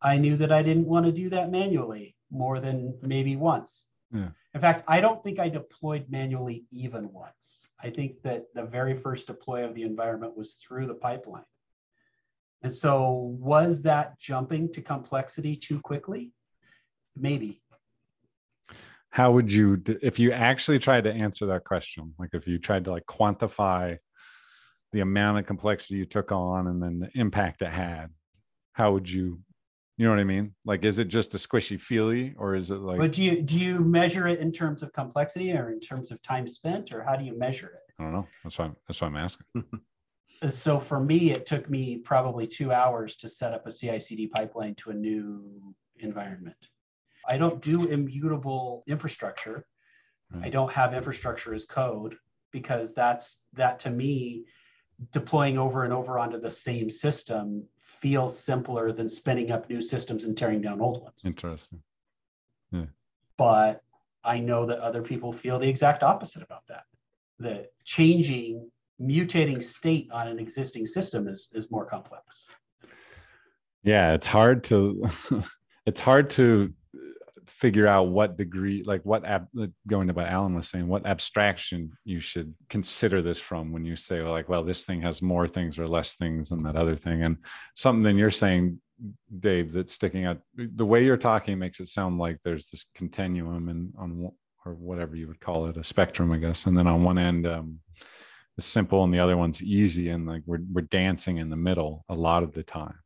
[0.02, 3.86] I knew that I didn't want to do that manually more than maybe once.
[4.12, 4.30] Yeah.
[4.56, 7.70] In fact, I don't think I deployed manually even once.
[7.82, 11.46] I think that the very first deploy of the environment was through the pipeline.
[12.62, 16.34] And so, was that jumping to complexity too quickly?
[17.16, 17.62] Maybe
[19.12, 22.86] how would you if you actually tried to answer that question like if you tried
[22.86, 23.98] to like quantify
[24.92, 28.08] the amount of complexity you took on and then the impact it had
[28.74, 29.40] how would you
[29.98, 32.80] you know what i mean like is it just a squishy feely or is it
[32.80, 36.12] like but do you do you measure it in terms of complexity or in terms
[36.12, 38.28] of time spent or how do you measure it I don't know.
[38.44, 38.66] That's why.
[38.66, 39.46] I'm, that's why I'm asking.
[40.48, 44.76] so for me, it took me probably two hours to set up a CI/CD pipeline
[44.76, 46.56] to a new environment.
[47.28, 49.66] I don't do immutable infrastructure.
[50.32, 50.44] Right.
[50.44, 50.52] I hmm.
[50.52, 52.16] don't have infrastructure as code
[52.52, 54.46] because that's that to me
[55.12, 60.24] deploying over and over onto the same system feels simpler than spinning up new systems
[60.24, 61.24] and tearing down old ones.
[61.26, 61.82] Interesting.
[62.72, 62.86] Yeah.
[63.38, 63.82] But
[64.24, 66.84] I know that other people feel the exact opposite about that.
[67.40, 68.70] That changing,
[69.02, 72.48] mutating state on an existing system is, is more complex.
[73.84, 75.10] Yeah, it's hard to
[75.86, 76.74] it's hard to
[77.48, 79.48] figure out what degree like what ab,
[79.88, 83.98] going to what alan was saying what abstraction you should consider this from when you
[83.98, 87.24] say like well this thing has more things or less things than that other thing
[87.24, 87.36] and
[87.76, 88.80] something you're saying
[89.40, 93.68] dave that's sticking out the way you're talking makes it sound like there's this continuum
[93.68, 94.32] and on
[94.66, 97.46] or whatever you would call it a spectrum i guess and then on one end
[97.46, 97.78] um
[98.60, 102.04] it's simple and the other one's easy and like we're, we're dancing in the middle
[102.10, 103.00] a lot of the time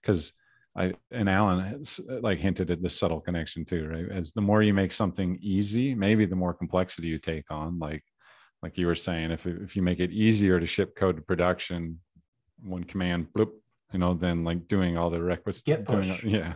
[0.00, 0.32] because
[0.76, 4.10] I and Alan has like hinted at this subtle connection too, right?
[4.10, 7.78] As the more you make something easy, maybe the more complexity you take on.
[7.78, 8.02] Like
[8.62, 12.00] like you were saying, if if you make it easier to ship code to production,
[12.60, 13.52] one command, bloop,
[13.92, 15.64] you know, then like doing all the requisite
[16.24, 16.54] yeah.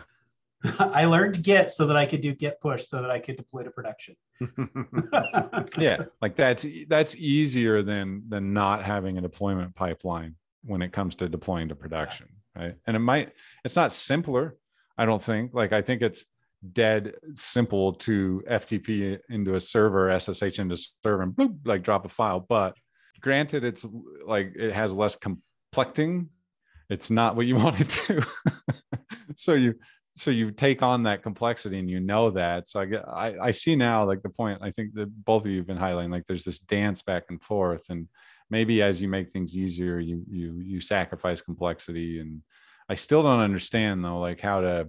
[0.78, 3.62] I learned Git so that I could do Git push so that I could deploy
[3.62, 4.16] to production.
[5.78, 11.16] yeah like that's that's easier than than not having a deployment pipeline when it comes
[11.16, 12.76] to deploying to production right?
[12.86, 13.32] And it might
[13.64, 14.56] it's not simpler
[14.96, 15.54] i don't think.
[15.54, 16.24] Like i think it's
[16.72, 22.40] dead simple to ftp into a server ssh into server and like drop a file.
[22.40, 22.76] But
[23.20, 23.84] granted it's
[24.26, 26.28] like it has less complexing
[26.90, 28.26] it's not what you want it to.
[29.34, 29.74] So you
[30.19, 33.51] so you take on that complexity and you know that so i get I, I
[33.53, 36.27] see now like the point i think that both of you have been highlighting like
[36.27, 38.09] there's this dance back and forth and
[38.51, 42.43] maybe as you make things easier you you you sacrifice complexity and
[42.89, 44.89] i still don't understand though like how to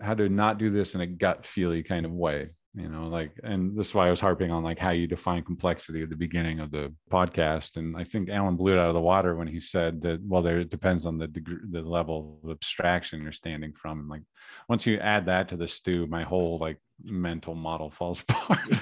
[0.00, 2.50] how to not do this in a gut feely kind of way
[2.80, 5.42] you know like and this is why i was harping on like how you define
[5.42, 8.94] complexity at the beginning of the podcast and i think alan blew it out of
[8.94, 12.40] the water when he said that well there it depends on the degree the level
[12.44, 14.22] of abstraction you're standing from and like
[14.68, 18.76] once you add that to the stew my whole like mental model falls apart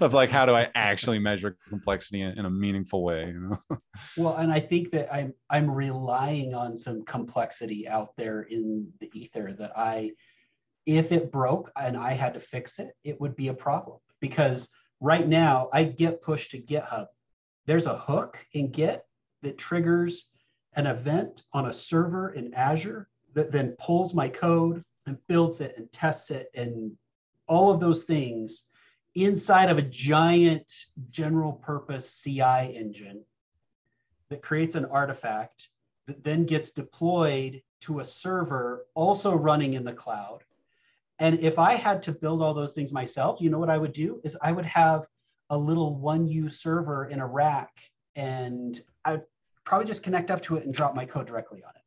[0.00, 3.78] of like how do i actually measure complexity in, in a meaningful way you know?
[4.16, 9.10] Well, and I think that I'm I'm relying on some complexity out there in the
[9.14, 10.12] ether that I,
[10.86, 14.68] if it broke and I had to fix it, it would be a problem because
[15.00, 17.06] right now I get pushed to GitHub.
[17.66, 19.04] There's a hook in Git
[19.42, 20.26] that triggers
[20.74, 25.74] an event on a server in Azure that then pulls my code and builds it
[25.76, 26.92] and tests it and
[27.46, 28.64] all of those things
[29.14, 30.72] inside of a giant
[31.10, 33.24] general purpose CI engine
[34.30, 35.68] that creates an artifact
[36.06, 40.42] that then gets deployed to a server also running in the cloud.
[41.22, 43.92] And if I had to build all those things myself, you know what I would
[43.92, 45.06] do is I would have
[45.50, 47.70] a little 1U server in a rack
[48.16, 49.22] and I'd
[49.64, 51.82] probably just connect up to it and drop my code directly on it.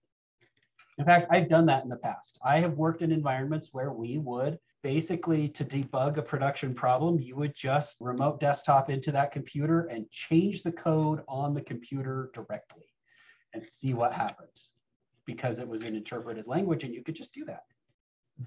[1.00, 2.40] In fact, I've done that in the past.
[2.46, 7.36] I have worked in environments where we would basically to debug a production problem, you
[7.36, 12.86] would just remote desktop into that computer and change the code on the computer directly
[13.54, 14.72] and see what happens
[15.26, 17.64] because it was an interpreted language and you could just do that.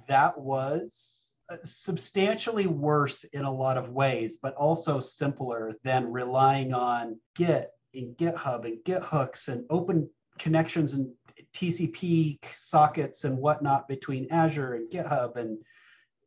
[0.06, 6.74] That was uh, substantially worse in a lot of ways, but also simpler than relying
[6.74, 10.08] on Git and GitHub and Git hooks and open
[10.38, 11.10] connections and
[11.54, 15.58] TCP sockets and whatnot between Azure and GitHub and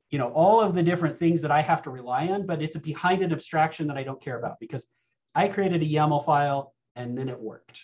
[0.10, 2.78] you know all of the different things that I have to rely on, but it's
[2.78, 4.86] behind an abstraction that I don't care about because
[5.36, 7.82] I created a YAML file and then it worked,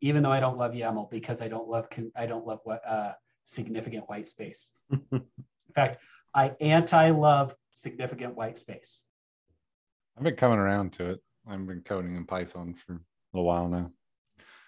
[0.00, 3.12] even though I don't love YAML because I don't love I don't love what uh,
[3.44, 4.70] significant white space.
[4.90, 5.22] In
[5.74, 5.98] fact,
[6.34, 9.02] I anti-love significant white space.
[10.16, 12.98] i've been coming around to it i've been coding in python for a
[13.32, 13.90] little while now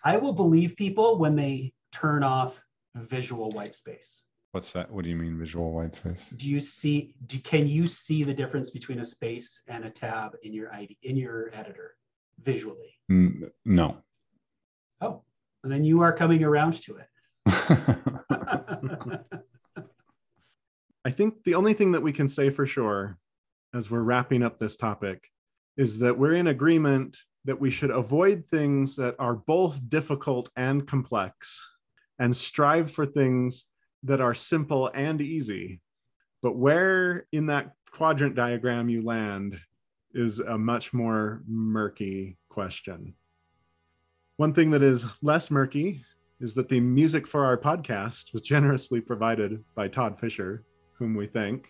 [0.04, 2.60] I will believe people when they turn off
[2.96, 4.22] visual white space.
[4.52, 7.14] what's that what do you mean visual white space Do you see?
[7.26, 10.96] Do, can you see the difference between a space and a tab in your IDE
[11.02, 11.96] in your editor
[12.42, 12.98] visually?
[13.64, 13.98] No
[15.00, 15.22] Oh,
[15.62, 17.08] and then you are coming around to it.
[21.04, 23.16] I think the only thing that we can say for sure
[23.74, 25.30] as we're wrapping up this topic
[25.76, 30.86] is that we're in agreement that we should avoid things that are both difficult and
[30.86, 31.64] complex
[32.18, 33.66] and strive for things
[34.02, 35.80] that are simple and easy.
[36.42, 39.58] But where in that quadrant diagram you land
[40.12, 43.14] is a much more murky question.
[44.38, 46.04] One thing that is less murky
[46.40, 51.26] is that the music for our podcast was generously provided by Todd Fisher, whom we
[51.26, 51.68] thank.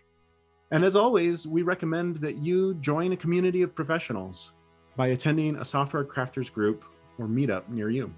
[0.73, 4.53] And as always, we recommend that you join a community of professionals
[4.97, 6.85] by attending a software crafters group
[7.19, 8.13] or meetup near you.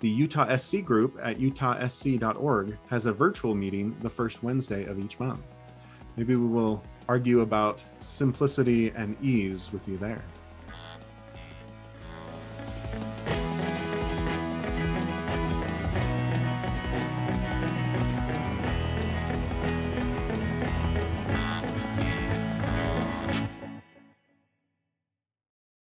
[0.00, 5.18] The Utah SC group at utahsc.org has a virtual meeting the first Wednesday of each
[5.18, 5.40] month.
[6.16, 10.22] Maybe we will argue about simplicity and ease with you there.